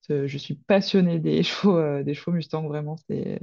[0.10, 2.98] Je suis passionnée des chevaux, des chevaux Mustang, vraiment.
[3.10, 3.40] C'est,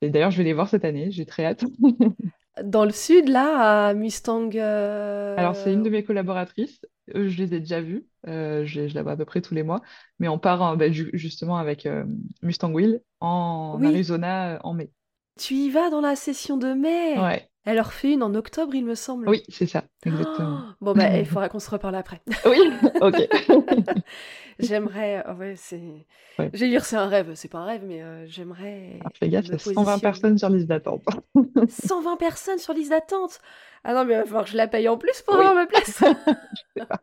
[0.00, 1.10] et d'ailleurs, je vais les voir cette année.
[1.10, 1.64] J'ai très hâte.
[2.64, 4.56] Dans le sud, là, à Mustang...
[4.56, 6.80] Alors, c'est une de mes collaboratrices.
[7.14, 8.06] Eux, je les ai déjà vus.
[8.26, 9.82] Euh, je, je la vois à peu près tous les mois.
[10.18, 12.04] Mais on part en- bah, ju- justement avec euh,
[12.42, 14.90] Mustang Wheel en Oui, Arizona euh, en mai.
[15.38, 17.16] tu y vas dans la session de mai?
[17.16, 19.28] Ouais, Elle en refait une en octobre, il me semble.
[19.28, 20.60] oui, c'est ça, exactement.
[20.70, 22.22] Oh bon, bah, il faudra qu'on se reparle après.
[22.46, 22.58] Oui,
[23.00, 23.16] ok.
[24.58, 25.22] J'aimerais...
[25.26, 26.06] ah ouais, c'est...
[26.38, 26.48] Ouais.
[26.54, 29.44] J'allais dire c'est un rêve, c'est pas un rêve, mais euh, j'aimerais Alors, fais gaffe,
[29.46, 30.00] il y me a 120 positionner.
[30.00, 31.02] personnes sur liste d'attente.
[31.68, 33.40] 120 personnes sur liste d'attente?
[33.84, 35.54] Ah non, mais il va falloir que je la paye en plus pour Oui, avoir
[35.56, 35.98] ma place.
[35.98, 37.00] je sais pas.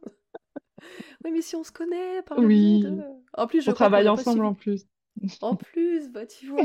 [1.26, 2.90] Oui, mais si on se connaît par le biais de...
[2.90, 3.02] Oui,
[3.36, 4.86] En plus, je on travaille ensemble en plus.
[5.42, 6.64] En plus, bah tu vois.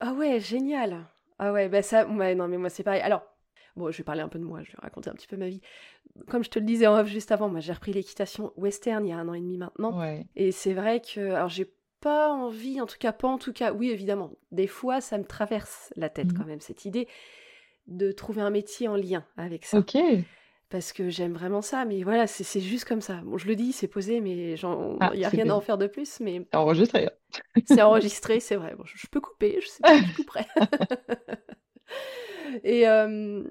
[0.00, 1.06] Ah ouais, génial.
[1.38, 3.00] Ah ouais, bah ça, ouais, non, mais moi c'est pareil.
[3.02, 3.22] Alors,
[3.76, 5.48] bon, je vais parler un peu de moi, je vais raconter un petit peu ma
[5.48, 5.60] vie.
[6.28, 9.10] Comme je te le disais en off juste avant, moi j'ai repris l'équitation western il
[9.10, 9.98] y a un an et demi maintenant.
[9.98, 10.26] Ouais.
[10.34, 11.70] Et c'est vrai que, alors j'ai
[12.00, 15.24] pas envie, en tout cas pas en tout cas, oui évidemment, des fois ça me
[15.24, 16.38] traverse la tête Mhm.
[16.38, 17.06] quand même, cette idée
[17.86, 19.78] de trouver un métier en lien avec ça.
[19.78, 19.96] Ok.
[20.68, 23.20] Parce que j'aime vraiment ça, mais voilà, c'est juste comme ça.
[23.24, 24.58] Bon, je le dis, c'est posé, mais il
[25.00, 27.06] Ah, n'y a rien à en faire de plus, mais C'est enregistré.
[27.06, 27.10] hein.
[27.64, 28.74] c'est enregistré, c'est vrai.
[28.76, 30.46] Bon, je, je peux couper, je sais pas, je couperai.
[32.64, 33.42] et, euh,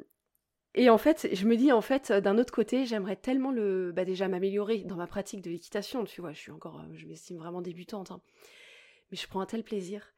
[0.75, 4.05] et en fait, je me dis, en fait, d'un autre côté, j'aimerais tellement le, bah,
[4.05, 6.05] déjà m'améliorer dans ma pratique de l'équitation.
[6.05, 8.21] Tu vois, je suis encore, euh, je m'estime vraiment débutante, hein.
[9.11, 10.13] mais je prends un tel plaisir.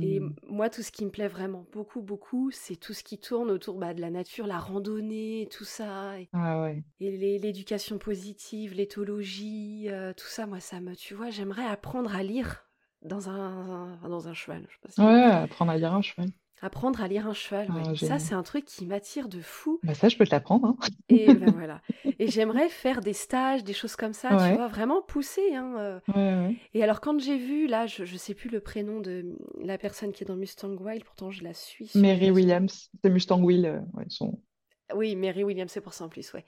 [0.00, 0.34] Et Hmm.
[0.48, 3.78] moi, tout ce qui me plaît vraiment beaucoup, beaucoup, c'est tout ce qui tourne autour
[3.78, 6.18] bah, de la nature, la randonnée, tout ça.
[6.20, 6.84] Et, Ah ouais.
[7.00, 12.14] et l'é- l'éducation positive, l'éthologie, euh, tout ça, moi, ça me, tu vois, j'aimerais apprendre
[12.16, 12.64] à lire
[13.02, 14.66] dans un, un- dans un cheval.
[14.68, 16.30] Je sais pas si- Ouais, apprendre à lire un cheval.
[16.64, 17.82] Apprendre à lire un cheval, ouais.
[17.88, 19.80] Ah, Ça, c'est un truc qui m'attire de fou.
[19.82, 20.76] Bah ça, je peux te l'apprendre, hein.
[21.08, 21.80] Et ben voilà.
[22.20, 25.54] Et j'aimerais faire des stages, des choses comme ça, tu vois, vraiment pousser.
[25.56, 26.00] Hein, euh.
[26.14, 26.56] ouais.
[26.72, 30.12] Et alors, quand j'ai vu, là, je, je sais plus le prénom de la personne
[30.12, 32.30] qui est dans Mustang Wild, pourtant je la suis Mary.
[32.30, 34.38] Williams, c'est Mustang Wheel, euh, son...
[34.94, 36.44] Oui, Mary Williams, c'est pour ça en plus, ouais.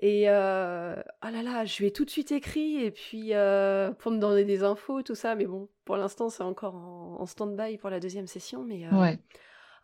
[0.00, 3.92] Et euh, oh là là, je lui ai tout de suite écrit, et puis euh,
[3.94, 7.26] pour me donner des infos, tout ça, mais bon, pour l'instant, c'est encore en, en
[7.26, 9.18] stand-by pour la deuxième session, mais euh, Ouais.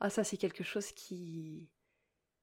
[0.00, 1.68] ah, ça, c'est quelque chose qui,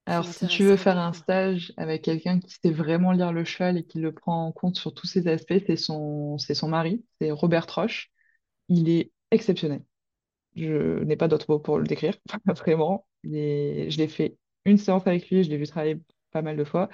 [0.08, 3.78] Alors, si tu veux faire un stage avec quelqu'un qui sait vraiment lire le cheval
[3.78, 7.04] et qui le prend en compte sur tous ces aspects, c'est son, c'est son mari,
[7.20, 8.12] c'est Robert Roche.
[8.70, 9.84] Il est exceptionnel.
[10.56, 13.08] Je n'ai pas d'autre mot pour le décrire, vraiment.
[13.24, 16.58] Il est- Je l'ai fait une séance avec lui, je l'ai vu travailler pas mal
[16.58, 16.90] de fois.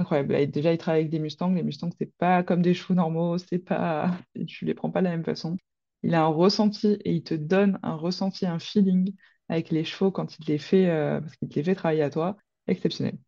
[0.00, 0.50] Incroyable.
[0.50, 1.52] Déjà, il travaille avec des Mustangs.
[1.52, 4.10] Les Mustangs, c'est pas comme des chevaux normaux, c'est pas,
[4.46, 5.56] tu les prends pas de la même façon.
[6.02, 9.14] Il a un ressenti et il te donne un ressenti, un feeling
[9.48, 12.38] avec les chevaux quand il les fait, euh, parce qu'il les fait travailler à toi.
[12.66, 13.18] Exceptionnel.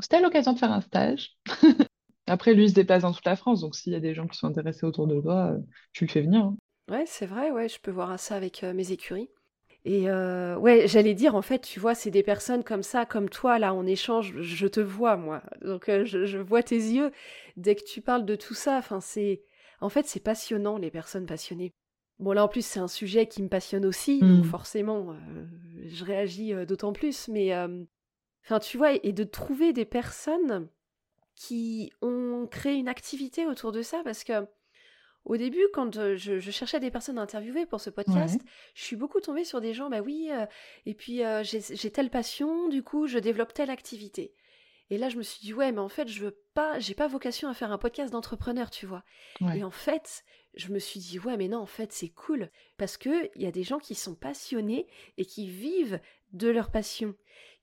[0.00, 1.36] C'était l'occasion de faire un stage.
[2.26, 4.26] Après, lui, il se déplace dans toute la France, donc s'il y a des gens
[4.28, 5.60] qui sont intéressés autour de toi, euh,
[5.92, 6.44] tu le fais venir.
[6.44, 6.56] hein.
[6.88, 9.28] Ouais, c'est vrai, ouais, je peux voir ça avec euh, mes écuries.
[9.84, 13.28] Et euh, ouais, j'allais dire, en fait, tu vois, c'est des personnes comme ça, comme
[13.28, 15.42] toi, là, on échange, je te vois, moi.
[15.60, 17.12] Donc, euh, je, je vois tes yeux
[17.56, 18.78] dès que tu parles de tout ça.
[18.78, 19.42] Enfin, c'est...
[19.80, 21.74] En fait, c'est passionnant, les personnes passionnées.
[22.18, 24.44] Bon, là, en plus, c'est un sujet qui me passionne aussi, donc Hmm.
[24.44, 25.44] forcément, euh,
[25.86, 27.28] je réagis d'autant plus.
[27.28, 27.52] Mais
[28.44, 30.68] Enfin, tu vois, et de trouver des personnes
[31.34, 34.46] qui ont créé une activité autour de ça, parce que
[35.24, 38.40] au début, quand je, cherchais des personnes à interviewer pour ce podcast,
[38.74, 40.30] je suis beaucoup tombée sur des gens, bah oui,
[40.86, 44.34] et puis j'ai telle passion, du coup, je développe telle activité.
[44.90, 47.08] Et là, je me suis dit, ouais, mais en fait, je veux pas, j'ai pas
[47.08, 49.02] vocation à faire un podcast d'entrepreneur, tu vois.
[49.54, 52.50] Et en fait, je me suis dit, ouais, mais non, en fait, c'est cool.
[52.76, 56.00] Parce qu'il y a des gens qui sont passionnés et qui vivent
[56.32, 57.14] de leur passion,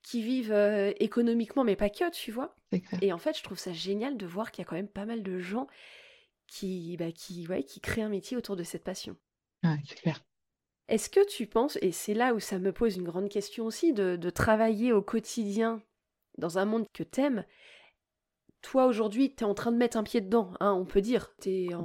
[0.02, 2.56] qui vivent euh, économiquement, mais pas que, tu vois.
[3.00, 5.04] Et en fait, je trouve ça génial de voir qu'il y a quand même pas
[5.04, 5.68] mal de gens
[6.52, 9.16] qui, bah, qui, ouais, qui créent un métier autour de cette passion.
[9.62, 10.22] c'est clair.
[10.88, 13.94] Est-ce que tu penses, et c'est là où ça me pose une grande question aussi,
[13.94, 15.82] de, de travailler au quotidien
[16.36, 17.46] dans un monde que t'aimes,
[18.60, 21.34] toi aujourd'hui, tu es en train de mettre un pied dedans, hein, on peut dire.
[21.40, 21.82] Tu es en,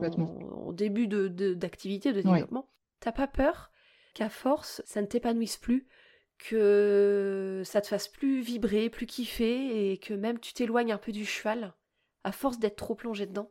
[0.73, 2.69] début d'activité, de, de, développement.
[2.99, 3.71] T'as pas peur
[4.15, 5.87] qu'à force, ça ne t'épanouisse plus,
[6.39, 11.13] que ça te fasse plus vibrer, plus kiffer, et que même tu t'éloignes un peu
[11.13, 11.73] du cheval,
[12.25, 13.49] à force d'être trop plongé dedans?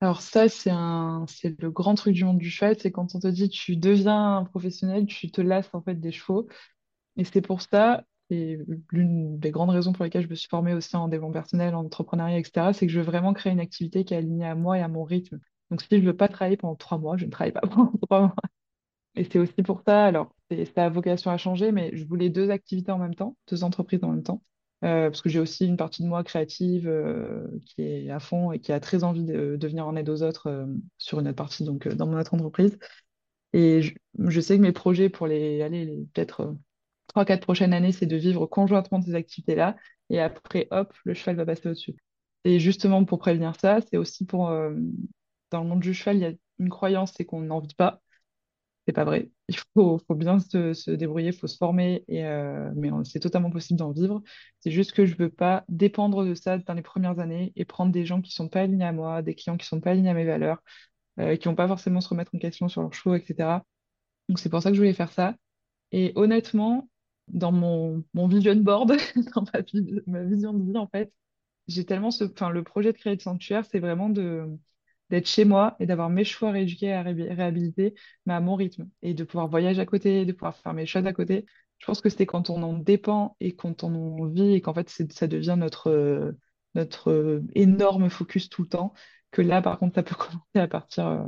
[0.00, 3.18] Alors ça, c'est un, c'est le grand truc du monde du cheval, c'est quand on
[3.20, 6.48] te dit tu deviens un professionnel, tu te lasses en fait des chevaux.
[7.16, 8.58] Et c'est pour ça et
[8.92, 11.84] l'une des grandes raisons pour lesquelles je me suis formée aussi en développement personnel, en
[11.86, 14.78] entrepreneuriat, etc., c'est que je veux vraiment créer une activité qui est alignée à moi
[14.78, 15.40] et à mon rythme.
[15.70, 17.92] Donc, si je ne veux pas travailler pendant trois mois, je ne travaille pas pendant
[18.02, 18.34] trois mois.
[19.16, 20.34] Et c'est aussi pour ça, alors,
[20.74, 24.04] ça a vocation à changer, mais je voulais deux activités en même temps, deux entreprises
[24.04, 24.42] en même temps,
[24.84, 28.52] euh, parce que j'ai aussi une partie de moi créative euh, qui est à fond
[28.52, 30.66] et qui a très envie de, venir en aide aux autres euh,
[30.98, 32.78] sur une autre partie, donc dans mon autre entreprise.
[33.52, 36.54] Et je, sais que mes projets pour les, aller peut-être
[37.08, 39.76] trois, quatre prochaines années, c'est de vivre conjointement ces activités-là.
[40.10, 41.96] Et après, hop, le cheval va passer au-dessus.
[42.44, 44.48] Et justement, pour prévenir ça, c'est aussi pour.
[45.50, 48.02] Dans le monde du cheval, il y a une croyance, c'est qu'on n'en vit pas.
[48.86, 49.30] C'est pas vrai.
[49.48, 53.50] Il faut, faut bien se, débrouiller, il faut se former, et, euh, mais c'est totalement
[53.50, 54.22] possible d'en vivre.
[54.60, 57.90] C'est juste que je veux pas dépendre de ça dans les premières années et prendre
[57.90, 60.14] des gens qui sont pas alignés à moi, des clients qui sont pas alignés à
[60.14, 60.62] mes valeurs,
[61.20, 63.64] euh, qui vont pas forcément se remettre en question sur leur show, etc.
[64.28, 65.34] Donc c'est pour ça que je voulais faire ça.
[65.92, 66.88] Et honnêtement,
[67.28, 68.96] dans mon, mon vision board,
[69.34, 69.44] dans
[70.06, 71.12] ma, vision de vie, en fait,
[71.68, 74.46] j'ai tellement ce, le projet de créer le sanctuaire, c'est vraiment de,
[75.10, 77.94] d'être chez moi et d'avoir mes choix rééduqués à réhabiliter,
[78.26, 81.06] mais à mon rythme, et de pouvoir voyager à côté, de pouvoir faire mes choses
[81.06, 81.46] à côté.
[81.78, 84.74] Je pense que c'est quand on en dépend et quand on en vit et qu'en
[84.74, 86.34] fait ça devient notre,
[86.74, 88.92] notre énorme focus tout le temps,
[89.30, 91.22] que là, par contre, ça peut commencer à partir euh,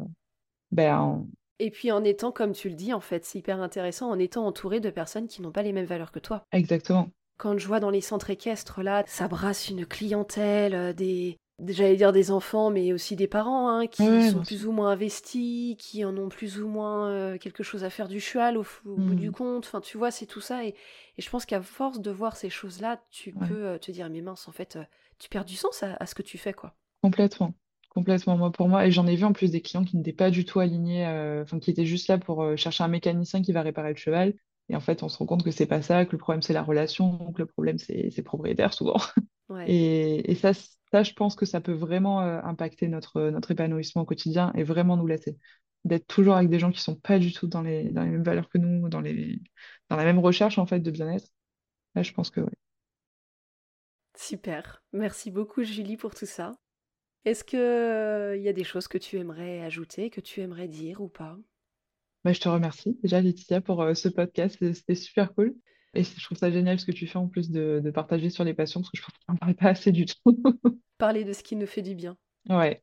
[0.70, 1.26] ben,
[1.60, 4.46] et puis en étant, comme tu le dis, en fait, c'est hyper intéressant, en étant
[4.46, 6.42] entouré de personnes qui n'ont pas les mêmes valeurs que toi.
[6.52, 7.10] Exactement.
[7.36, 11.36] Quand je vois dans les centres équestres, là, ça brasse une clientèle, euh, des,
[11.68, 15.76] j'allais dire des enfants, mais aussi des parents, hein, qui sont plus ou moins investis,
[15.78, 19.14] qui en ont plus ou moins euh, quelque chose à faire du cheval au, bout
[19.14, 19.32] du mm.
[19.32, 19.66] compte.
[19.66, 20.64] Enfin, tu vois, c'est tout ça.
[20.64, 20.74] Et,
[21.18, 24.48] je pense qu'à force de voir ces choses-là, tu peux euh, te dire, mais mince,
[24.48, 24.78] en fait,
[25.18, 26.74] tu perds du sens à, à, ce que tu fais, quoi.
[27.02, 27.54] Complètement.
[27.90, 28.86] Complètement, moi pour moi.
[28.86, 31.42] Et j'en ai vu en plus des clients qui n'étaient pas du tout alignés, euh,
[31.42, 34.34] enfin qui étaient juste là pour euh, chercher un mécanicien qui va réparer le cheval.
[34.68, 36.52] Et en fait, on se rend compte que c'est pas ça, que le problème c'est
[36.52, 38.96] la relation, que le problème c'est c'est propriétaire souvent.
[39.66, 44.02] Et, et ça, ça, je pense que ça peut vraiment euh, impacter notre, notre épanouissement
[44.02, 45.38] au quotidien et vraiment nous laisser.
[45.84, 48.22] D'être toujours avec des gens qui sont pas du tout dans les, dans les mêmes
[48.24, 49.40] valeurs que nous, dans les,
[49.88, 51.28] dans la même recherche en fait de bien-être.
[51.94, 52.52] Là, je pense que oui.
[54.16, 54.82] Super.
[54.92, 56.52] Merci beaucoup Julie pour tout ça.
[57.24, 61.00] Est-ce qu'il euh, y a des choses que tu aimerais ajouter, que tu aimerais dire
[61.00, 61.38] ou pas?
[62.24, 65.54] Bah, je te remercie déjà Laetitia pour euh, ce podcast, c'était super cool.
[65.94, 68.54] Et je trouve ça génial ce que tu fais en plus de, partager sur les
[68.54, 70.14] passions, parce que je pense qu'on n'en parle pas assez du tout.
[70.98, 72.16] Parler de ce qui nous fait du bien.
[72.48, 72.82] Ouais.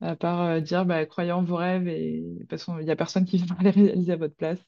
[0.00, 3.24] À part euh, dire, bah, croyez en vos rêves, et parce qu'il n'y a personne
[3.24, 4.64] qui va les réaliser à votre place.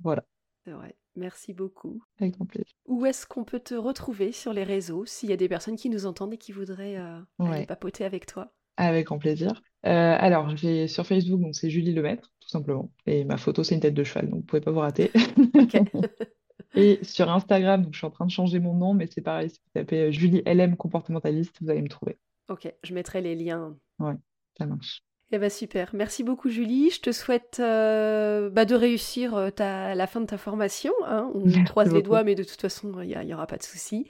[0.00, 0.24] voilà.
[0.64, 0.96] C'est vrai.
[1.16, 2.02] Merci beaucoup.
[2.20, 2.72] Avec grand plaisir.
[2.86, 5.90] Où est-ce qu'on peut te retrouver sur les réseaux s'il y a des personnes qui
[5.90, 8.52] nous entendent et qui voudraient euh, aller papoter avec toi?
[8.78, 9.50] Avec grand plaisir.
[9.84, 12.90] Euh, alors, j'ai sur Facebook, donc c'est Julie Lemaître, tout simplement.
[13.06, 15.10] Et ma photo, c'est une tête de cheval, donc vous pouvez pas vous rater.
[16.74, 19.50] et sur Instagram, donc je suis en train de changer mon nom, mais c'est pareil,
[19.50, 22.18] si vous tapez euh, Julie LM comportementaliste, vous allez me trouver.
[22.48, 23.76] Ok, je mettrai les liens.
[23.98, 24.14] Ouais,
[24.58, 25.02] ça marche.
[25.34, 26.90] Eh ben super, merci beaucoup Julie.
[26.90, 30.92] Je te souhaite euh, bah, de réussir euh, ta, la fin de ta formation.
[31.06, 31.30] Hein.
[31.34, 34.06] On croise les doigts, mais de toute façon, il n'y aura pas de souci.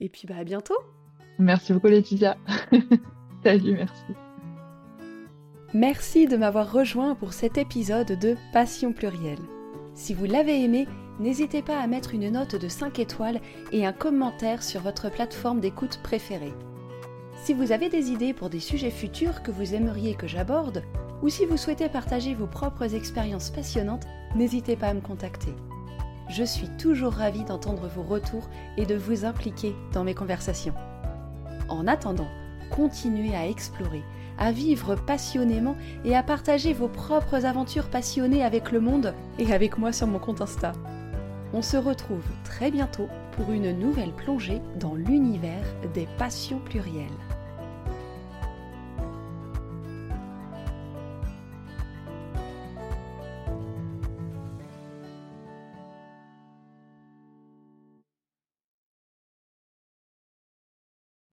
[0.00, 0.76] Et puis bah, à bientôt.
[1.38, 2.36] Merci beaucoup Laetitia.
[3.42, 4.04] Salut, merci.
[5.72, 9.40] Merci de m'avoir rejoint pour cet épisode de Passion plurielle.
[9.94, 10.88] Si vous l'avez aimé,
[11.20, 13.40] n'hésitez pas à mettre une note de 5 étoiles
[13.70, 16.52] et un commentaire sur votre plateforme d'écoute préférée.
[17.44, 20.82] Si vous avez des idées pour des sujets futurs que vous aimeriez que j'aborde,
[21.22, 25.54] ou si vous souhaitez partager vos propres expériences passionnantes, n'hésitez pas à me contacter.
[26.28, 30.74] je suis toujours ravie d'entendre vos retours et de vous impliquer dans mes conversations.
[31.68, 32.28] En attendant,
[32.70, 34.02] continuez à explorer,
[34.38, 39.78] à vivre passionnément et à partager vos propres aventures passionnées avec le monde et avec
[39.78, 40.72] moi sur mon compte Insta.
[41.52, 45.64] On se retrouve très bientôt pour une nouvelle plongée dans l'univers
[45.94, 47.06] des passions plurielles.